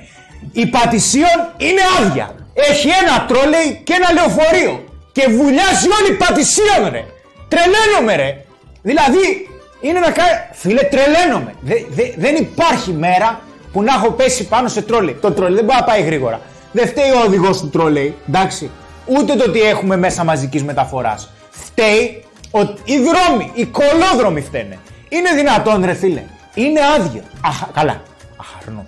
[0.53, 2.35] Η Πατησίων είναι άδεια.
[2.55, 4.85] Έχει ένα τρόλεϊ και ένα λεωφορείο.
[5.12, 7.05] Και βουλιάζει όλη η Πατησίων, ρε.
[7.49, 8.45] Τρελαίνομαι, ρε.
[8.83, 9.49] Δηλαδή,
[9.81, 10.31] είναι να κάνει.
[10.53, 11.55] Φίλε, τρελαίνομαι.
[11.61, 13.41] Δε- δε- δεν υπάρχει μέρα
[13.72, 15.16] που να έχω πέσει πάνω σε τρόλεϊ.
[15.20, 16.41] Το τρόλεϊ δεν μπορεί να πάει γρήγορα.
[16.72, 18.70] Δεν φταίει ο οδηγός του τρόλεϊ, εντάξει.
[19.07, 21.31] Ούτε το ότι έχουμε μέσα μαζικής μεταφοράς.
[21.79, 24.79] Φταίει ότι οι δρόμοι, οι κολόδρομοι φταίνε.
[25.09, 26.22] Είναι δυνατόν, ρε φίλε.
[26.55, 27.22] Είναι άδειο.
[27.41, 28.03] Αχα, καλά.
[28.37, 28.87] Αχαρνό.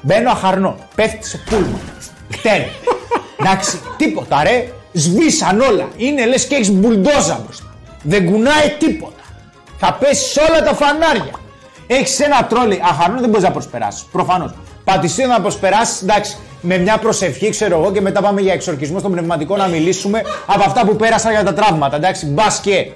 [0.00, 0.76] Μπαίνω αχαρνό.
[0.94, 1.80] Πέφτει σε πούλμα.
[2.30, 2.68] Φταίνε.
[3.40, 4.72] Εντάξει, τίποτα ρε.
[4.92, 5.88] Σβήσαν όλα.
[5.96, 7.74] Είναι λες και έχεις μπουλντόζα μπροστά.
[8.02, 9.22] Δεν κουνάει τίποτα.
[9.78, 11.30] Θα πέσει όλα τα φανάρια.
[11.86, 12.80] Έχεις ένα τρόλι.
[12.84, 14.02] Αχαρνό δεν μπορείς να προσπεράσεις.
[14.12, 14.52] Προφανώς.
[14.92, 19.12] Πατησίο να προσπεράσεις, εντάξει, με μια προσευχή, ξέρω εγώ, και μετά πάμε για εξορκισμό στον
[19.12, 21.96] πνευματικό να μιλήσουμε από αυτά που πέρασαν για τα τραύματα.
[21.96, 22.90] Εντάξει, μπας και.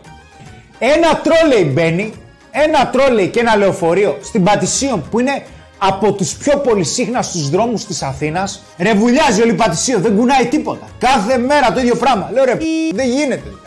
[0.78, 2.12] Ένα τρόλεϊ μπαίνει,
[2.50, 5.42] ένα τρόλεϊ και ένα λεωφορείο στην Πατησίων που είναι
[5.78, 8.62] από τους πιο πολυσύχναστους δρόμους της Αθήνας.
[8.78, 10.86] Ρε βουλιάζει όλη η Πατησίων, δεν κουνάει τίποτα.
[10.98, 12.30] Κάθε μέρα το ίδιο πράγμα.
[12.32, 12.58] Λέω ρε,
[12.94, 13.42] δεν γίνεται.
[13.44, 13.58] δηλαδή.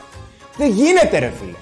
[0.58, 1.58] Δεν γίνεται ρε φίλε.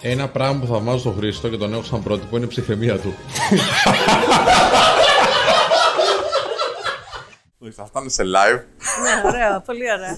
[0.00, 3.14] Ένα πράγμα που θαυμάζω στον Χρήστο και τον έχω σαν πρότυπο είναι η ψυχραιμία του.
[7.70, 8.60] Θα φτάνε σε live.
[9.02, 10.16] Ναι, ωραία, πολύ ωραία.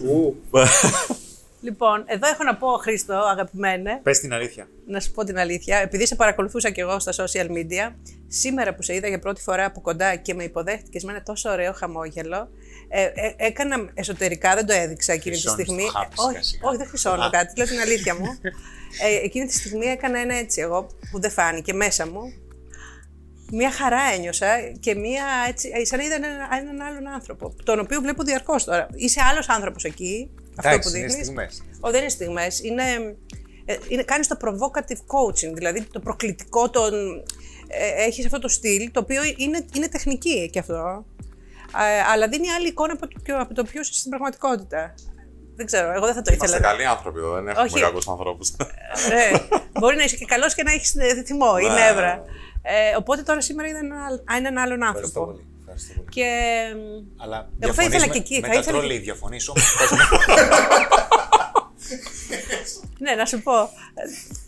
[1.61, 4.69] λοιπόν, εδώ έχω να πω, Χρήστο, αγαπημένε, Πες την αλήθεια.
[4.87, 7.93] να σου πω την αλήθεια, επειδή σε παρακολουθούσα και εγώ στα social media,
[8.29, 11.51] σήμερα που σε είδα για πρώτη φορά από κοντά και με υποδέχτηκες με ένα τόσο
[11.51, 12.49] ωραίο χαμόγελο,
[12.89, 15.85] ε, ε, έκανα εσωτερικά, δεν το έδειξα εκείνη τη Χρυσώνεις στιγμή.
[15.85, 16.69] το χάπι Ε, όχι, σιγά σιγά.
[16.69, 18.39] όχι, δεν χρυσώνω κάτι, λέω την αλήθεια μου.
[19.03, 22.33] Ε, εκείνη τη στιγμή έκανα ένα έτσι εγώ που δεν φάνηκε μέσα μου.
[23.53, 24.47] Μια χαρά ένιωσα
[24.81, 26.31] και μια έτσι, ε, σαν να είδα έναν,
[26.61, 28.87] έναν άλλον άνθρωπο, τον οποίο βλέπω διαρκώς τώρα.
[28.95, 31.25] Είσαι άλλος άνθρωπος εκεί, αυτό Εντάξει, που είναι δείχνεις.
[31.27, 31.63] στιγμές.
[31.81, 32.61] Όχι, δεν είναι στιγμές.
[32.63, 32.83] Είναι,
[33.65, 36.93] ε, είναι, κάνεις το provocative coaching, δηλαδή το προκλητικό, τον,
[37.69, 41.05] ε, έχεις αυτό το στυλ, το οποίο είναι, είναι τεχνική και αυτό.
[41.97, 44.95] Ε, αλλά δίνει άλλη εικόνα από το, ποιο- από το ποιο είσαι στην πραγματικότητα.
[45.57, 46.71] Δεν ξέρω, εγώ δεν θα το Είμαστε ήθελα.
[46.73, 47.81] καλοί άνθρωποι εδώ, δεν έχουμε Όχι.
[47.81, 48.49] κακούς ανθρώπους.
[49.13, 49.37] Ε,
[49.79, 51.73] μπορεί να είσαι και καλός και να έχεις θυμό ή Ναι.
[51.75, 52.25] νεύρα.
[52.67, 55.25] Ε, οπότε τώρα σήμερα είδα έναν, άλλ- έναν άλλον Ευχαριστώ άνθρωπο.
[55.33, 55.47] πολύ.
[55.61, 56.09] Ευχαριστώ πολύ.
[56.09, 56.29] Και
[57.17, 59.49] Αλλά Εγώ θα διαφωνείς ήθελα με- και εκεί, Με θα τα ήθελα τρόλεϊ και- διαφωνείς
[59.49, 59.99] όμως; πες μου.
[62.99, 63.53] Ναι, να σου πω.
[63.61, 63.69] ε,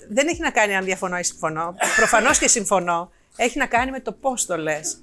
[0.09, 1.75] Δεν έχει να κάνει αν διαφωνώ ή συμφωνώ.
[1.97, 3.11] Προφανώς και συμφωνώ.
[3.37, 4.97] Έχει να κάνει με το πώς το λες.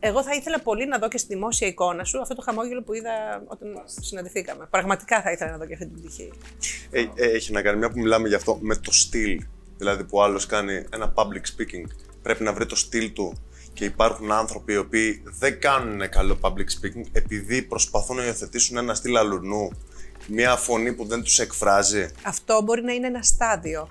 [0.00, 2.94] Εγώ θα ήθελα πολύ να δω και στη δημόσια εικόνα σου αυτό το χαμόγελο που
[2.94, 3.68] είδα όταν
[4.00, 4.66] συναντηθήκαμε.
[4.70, 6.32] Πραγματικά θα ήθελα να δω και αυτή την πτυχή.
[6.90, 9.44] Ε, ε, έχει να κάνει μια που μιλάμε γι' αυτό με το στυλ.
[9.78, 11.90] Δηλαδή που άλλος κάνει ένα public speaking.
[12.22, 13.42] Πρέπει να βρει το στυλ του.
[13.72, 18.94] Και υπάρχουν άνθρωποι οι οποίοι δεν κάνουν καλό public speaking επειδή προσπαθούν να υιοθετήσουν ένα
[18.94, 19.70] στυλ αλουνού.
[20.26, 22.08] Μια φωνή που δεν τους εκφράζει.
[22.22, 23.88] Αυτό μπορεί να είναι ένα στάδιο.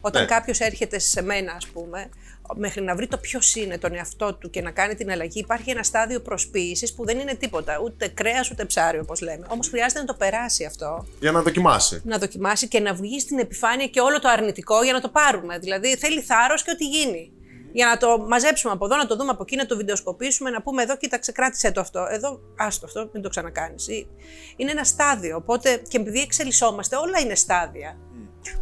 [0.00, 0.28] Όταν Ναι.
[0.28, 2.08] κάποιος έρχεται σε μένα, ας πούμε,
[2.56, 5.70] μέχρι να βρει το ποιος είναι τον εαυτό του και να κάνει την αλλαγή, υπάρχει
[5.70, 7.78] ένα στάδιο προσποίησης που δεν είναι τίποτα.
[7.84, 9.46] Ούτε κρέας ούτε ψάρι, όπως λέμε.
[9.50, 12.00] Όμως χρειάζεται να το περάσει αυτό, Για να δοκιμάσει.
[12.04, 15.58] να δοκιμάσει και να βγει στην επιφάνεια και όλο το αρνητικό για να το πάρουμε.
[15.58, 17.32] Δηλαδή θέλει θάρρος και ό,τι γίνει.
[17.72, 20.62] Για να το μαζέψουμε από εδώ, να το δούμε από εκεί, να το βιντεοσκοπήσουμε, να
[20.62, 22.06] πούμε εδώ, κοίταξε, κράτησε το αυτό.
[22.10, 23.86] Εδώ, άστο αυτό, μην το ξανακάνεις.
[24.56, 25.36] Είναι ένα στάδιο.
[25.36, 27.96] Οπότε και επειδή εξελισσόμαστε, όλα είναι στάδια.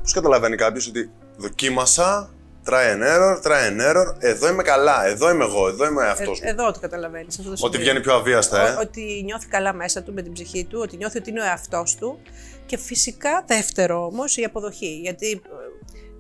[0.02, 2.30] Πώς καταλαβαίνει κάποιος ότι δοκίμασα,
[2.66, 6.40] try and error, try and error, εδώ είμαι καλά, εδώ είμαι εγώ, εδώ είμαι αυτός.
[6.40, 7.40] Ε, εδώ το καταλαβαίνεις.
[7.60, 8.76] Ότι βγαίνει πιο αβίαστα, ε.
[8.80, 11.94] Ότι νιώθει καλά μέσα του με την ψυχή του, ότι νιώθει ότι είναι ο εαυτός
[11.94, 12.18] του.
[12.66, 15.00] Και φυσικά δεύτερο όμως η αποδοχή.
[15.02, 15.38] Γιατί ε,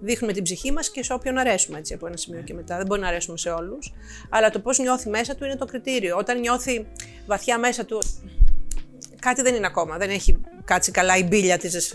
[0.00, 2.76] δείχνουμε την ψυχή μας και σε όποιον αρέσουμε έτσι, από ένα σημείο και μετά.
[2.76, 3.92] Δεν μπορεί να αρέσουμε σε όλους.
[4.30, 6.16] Αλλά το πώς νιώθει μέσα του είναι το κριτήριο.
[6.16, 6.86] Όταν νιώθει
[7.26, 8.02] βαθιά μέσα του.
[9.20, 9.96] Κάτι δεν είναι ακόμα.
[9.96, 11.94] Δεν έχει κάτσει καλά η μπίλια της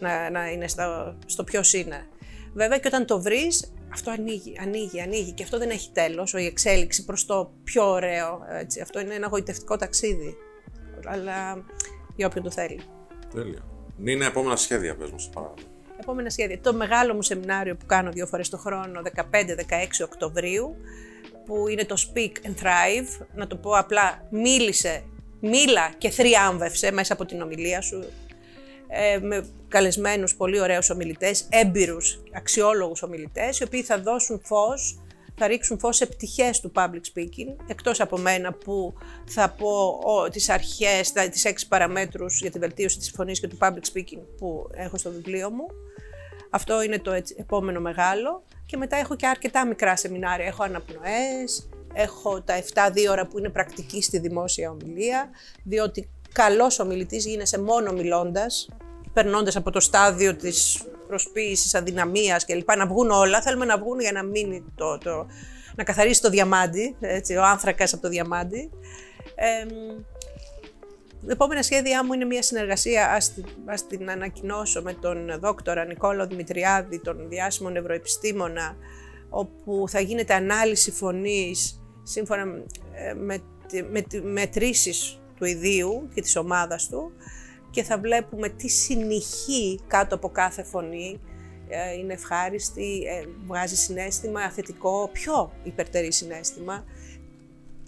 [0.00, 2.06] να, να είναι στο, στο ποιος είναι.
[2.54, 6.44] Βέβαια και όταν το βρεις, αυτό ανοίγει, ανοίγει, ανοίγει και αυτό δεν έχει τέλος, η
[6.44, 8.40] εξέλιξη προς το πιο ωραίο.
[8.48, 8.80] Έτσι.
[8.80, 10.36] Αυτό είναι ένα γοητευτικό ταξίδι.
[11.04, 11.64] Αλλά
[12.16, 12.80] για όποιον το θέλει.
[13.34, 13.64] Τέλεια.
[14.04, 15.66] Είναι επόμενα σχέδια, πες μου, σε παρακαλώ.
[16.00, 16.60] Επόμενα σχέδια.
[16.60, 20.76] Το μεγάλο μου σεμινάριο που κάνω δύο φορές το χρόνο, 15-16 Οκτωβρίου,
[21.44, 23.26] που είναι το Speak and Thrive.
[23.34, 25.04] Να το πω απλά, μίλησε,
[25.40, 28.04] μίλα και θριάμβευσε μέσα από την ομιλία σου.
[28.88, 34.98] Ε, με καλεσμένους πολύ ωραίους ομιλητές, έμπειρους, αξιόλογους ομιλητές, οι οποίοι θα δώσουν φως
[35.36, 40.28] θα ρίξουν φως σε πτυχές του public speaking, εκτός από μένα που θα πω ο,
[40.28, 44.22] τις αρχές, τα, τις έξι παραμέτρους για τη βελτίωση της φωνής και του public speaking
[44.36, 45.66] που έχω στο βιβλίο μου.
[46.50, 48.42] Αυτό είναι το έτσι, επόμενο μεγάλο.
[48.66, 50.46] Και μετά έχω και αρκετά μικρά σεμινάρια.
[50.46, 55.30] Έχω αναπνοές, έχω τα 7 ώρα που είναι πρακτική στη δημόσια ομιλία,
[55.64, 58.68] διότι καλός ομιλητής γίνεσαι μόνο μιλώντας,
[59.12, 62.76] περνώντας από το στάδιο της προσποίησης, αδυναμίας κλπ.
[62.76, 65.26] Να βγουν όλα, θέλουμε να βγουν για να μείνει το, το
[65.76, 68.70] να καθαρίσει το διαμάντι, έτσι, ο άνθρακας από το διαμάντι.
[69.34, 69.66] Ε,
[71.32, 76.26] επόμενα σχέδιά μου είναι μια συνεργασία, ας την, ας την ανακοινώσω, με τον δόκτορα Νικόλο
[76.26, 78.76] Δημητριάδη, τον διάσημο νευροεπιστήμονα,
[79.30, 82.64] όπου θα γίνεται ανάλυση φωνής σύμφωνα με,
[83.16, 83.42] με,
[83.90, 87.12] με μετρήσεις του ιδίου και της ομάδας του
[87.70, 91.20] και θα βλέπουμε τι συνηχεί κάτω από κάθε φωνή,
[91.68, 96.84] ε, είναι ευχάριστη, ε, βγάζει συνέστημα, θετικό, πιο υπερτερή συνέστημα,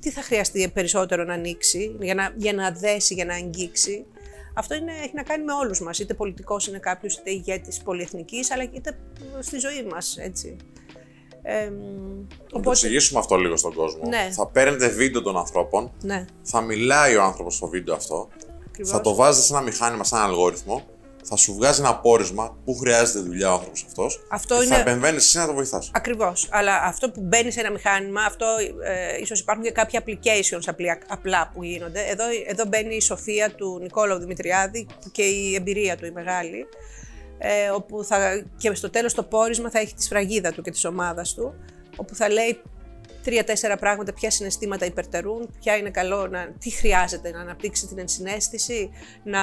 [0.01, 4.07] τι θα χρειαστεί περισσότερο να ανοίξει, για να, για να δέσει, για να αγγίξει.
[4.55, 8.51] Αυτό είναι, έχει να κάνει με όλους μας, είτε πολιτικός είναι κάποιος, είτε ηγέτης πολυεθνικής,
[8.51, 8.99] αλλά είτε
[9.41, 10.57] στη ζωή μας, έτσι.
[11.49, 11.71] Ε,
[12.47, 12.63] οπότε...
[12.63, 14.09] το εξηγήσουμε αυτό λίγο στον κόσμο.
[14.09, 14.29] Ναι.
[14.33, 16.25] Θα παίρνετε βίντεο των ανθρώπων, ναι.
[16.43, 18.29] θα μιλάει ο άνθρωπος στο βίντεο αυτό,
[18.85, 20.85] θα το βάζετε σε ένα μηχάνημα, σε ένα αλγόριθμο,
[21.29, 24.27] θα σου βγάζει ένα πόρισμα που χρειάζεται δουλειά ο άνθρωπος αυτός.
[24.31, 24.75] Αυτό και είναι...
[24.75, 25.91] Θα επεμβαίνεις εσύ να το βοηθάς.
[25.95, 26.49] Ακριβώς.
[26.51, 28.47] Αλλά αυτό που μπαίνει σε ένα μηχάνημα, αυτό
[28.85, 32.01] ε, ίσως υπάρχουν και κάποια applications απλά, απλά που γίνονται.
[32.01, 36.67] Εδώ, εδώ μπαίνει η σοφία του Νικόλαου Δημητριάδη και η εμπειρία του η μεγάλη.
[37.39, 40.85] Ε, όπου θα, και στο τέλος το πόρισμα θα έχει τη σφραγίδα του και της
[40.85, 41.55] ομάδας του,
[41.97, 42.61] όπου θα λέει
[43.23, 48.91] τρία-τέσσερα πράγματα, ποια συναισθήματα υπερτερούν, ποια είναι καλό, να, τι χρειάζεται να αναπτύξει την ενσυναίσθηση,
[49.23, 49.41] να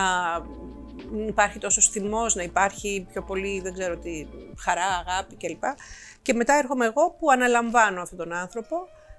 [1.12, 4.28] μην υπάρχει τόσος θυμός, να υπάρχει πιο πολύ, δεν ξέρω τι,
[4.58, 5.64] χαρά, αγάπη κλπ.
[6.22, 8.76] Και μετά έρχομαι εγώ που αναλαμβάνω αυτόν τον άνθρωπο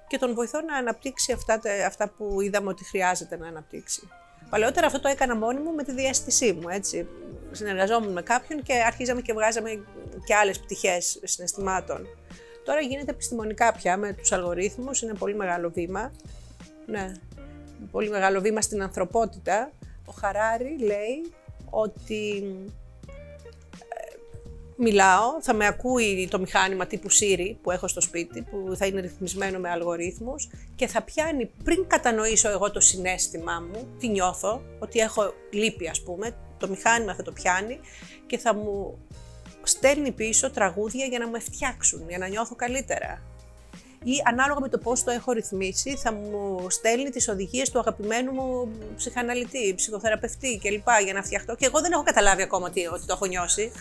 [0.07, 4.09] και τον βοηθώ να αναπτύξει αυτά, αυτά που είδαμε ότι χρειάζεται να αναπτύξει.
[4.51, 7.07] Παλαιότερα αυτό το έκανα μόνη μου με τη διέστησή μου, έτσι.
[7.51, 9.71] Συνεργαζόμουν με κάποιον και αρχίζαμε και βγάζαμε
[10.27, 12.07] και άλλες πτυχές συναισθημάτων.
[12.65, 16.13] Τώρα γίνεται επιστημονικά πια με τους αλγορίθμους, είναι πολύ μεγάλο βήμα.
[16.87, 17.13] Ναι,
[17.91, 19.71] πολύ μεγάλο βήμα στην ανθρωπότητα.
[20.07, 21.33] Ο Χαράρη λέει
[21.71, 22.84] ότι ε,
[24.77, 29.01] μιλάω, θα με ακούει το μηχάνημα τύπου Siri που έχω στο σπίτι, που θα είναι
[29.01, 34.99] ρυθμισμένο με αλγορίθμους και θα πιάνει πριν κατανοήσω εγώ το συνέστημά μου, τι νιώθω, ότι
[34.99, 37.81] έχω λύπη ας πούμε, το μηχάνημα θα το πιάνει
[38.27, 38.99] και θα μου
[39.63, 43.23] στέλνει πίσω τραγούδια για να με φτιάξουν, για να νιώθω καλύτερα.
[44.05, 48.33] Ή ανάλογα με το πώς το έχω ρυθμίσει, θα μου στέλνει τις οδηγίες του αγαπημένου
[48.33, 50.89] μου ψυχαναλυτή, ψυχοθεραπευτή κλπ.
[51.05, 51.55] για να φτιαχτώ.
[51.55, 53.73] Και εγώ δεν έχω καταλάβει ακόμα ότι, ότι το έχω νιώσει.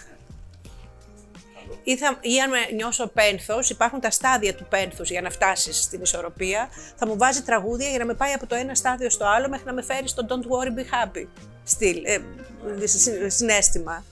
[1.84, 5.84] Ή, θα, ή αν με νιώσω πένθος, υπάρχουν τα στάδια του πένθους για να φτάσεις
[5.84, 9.26] στην ισορροπία, θα μου βάζει τραγούδια για να με πάει από το ένα στάδιο στο
[9.26, 11.28] άλλο μέχρι να με φέρει στο don't worry be happy
[11.64, 12.22] στυλ, ε,
[13.28, 14.04] συνέστημα.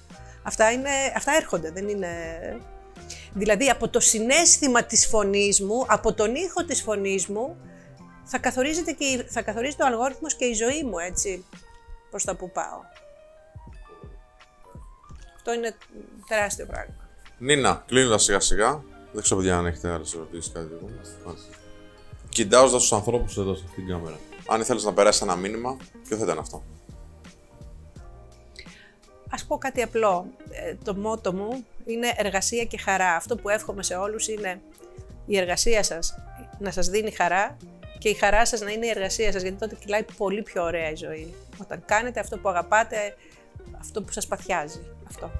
[0.43, 2.09] Αυτά, είναι, αυτά έρχονται, δεν είναι...
[3.34, 7.57] Δηλαδή από το συνέστημα της φωνής μου, από τον ήχο της φωνής μου,
[8.24, 11.45] θα, καθορίζεται και, θα καθορίζεται ο αλγόριθμος και η ζωή μου, έτσι,
[12.09, 12.80] προς τα που πάω.
[15.36, 15.76] Αυτό είναι
[16.28, 17.00] τεράστιο πράγμα.
[17.43, 18.83] Νίνα, κλείνοντας σιγά σιγά.
[19.11, 20.89] Δεν ξέρω, παιδιά, αν έχετε άλλες ερωτήσεις κάτι εδώ.
[22.29, 24.19] Κοιτάζοντα τους ανθρώπους εδώ στην κάμερα.
[24.47, 25.77] Αν ήθελες να περάσει ένα μήνυμα,
[26.07, 26.63] ποιο θα ήταν αυτό;
[29.29, 30.25] Ας πω κάτι απλό.
[30.49, 33.15] Ε, το μότο μου είναι εργασία και χαρά.
[33.15, 34.61] Αυτό που εύχομαι σε όλους είναι
[35.25, 36.15] η εργασία σας
[36.59, 37.57] να σας δίνει χαρά
[37.97, 40.91] και η χαρά σας να είναι η εργασία σας, γιατί τότε κυλάει πολύ πιο ωραία
[40.91, 41.33] η ζωή.
[41.61, 43.15] Όταν κάνετε αυτό που αγαπάτε,
[43.79, 44.81] αυτό που σας παθιάζει.
[45.07, 45.31] Αυτό.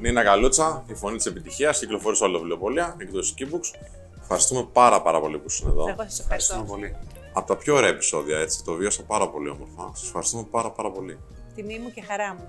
[0.00, 3.78] Νίνα Καλούτσα, η φωνή της επιτυχίας, κυκλοφορεί σε όλα τα βιβλιοπολία, εκδόσεις Keybooks.
[4.20, 5.88] Ευχαριστούμε πάρα πάρα πολύ που ήσουν εδώ.
[5.88, 6.64] Εγώ σας ευχαριστώ.
[6.68, 6.96] πολύ.
[7.32, 9.90] Από τα πιο ωραία επεισόδια, έτσι, το βίωσα πάρα πολύ όμορφα.
[9.94, 11.18] Σας ευχαριστούμε πάρα πάρα πολύ
[11.56, 12.44] τιμή μου και χαρά μου.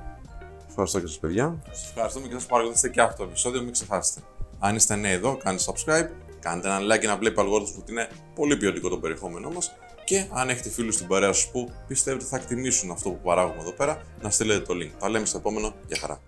[0.70, 1.62] Ευχαριστώ και σας, παιδιά.
[1.72, 3.62] Σας ευχαριστούμε και σας παρακολουθήσετε και αυτό το επεισόδιο.
[3.62, 4.22] Μην ξεχάσετε.
[4.60, 8.10] Αν είστε νέοι εδώ, κάντε subscribe, κάντε ένα like να βλέπει ο αλγόριθμος που είναι
[8.36, 9.76] πολύ ποιοτικό το περιεχόμενό μας.
[10.04, 13.72] Και αν έχετε φίλους στην παρέα σας που πιστεύετε θα εκτιμήσουν αυτό που παράγουμε εδώ
[13.72, 14.92] πέρα, να στείλετε το link.
[15.00, 15.74] Τα λέμε στο επόμενο.
[15.88, 16.22] Γεια χαρά.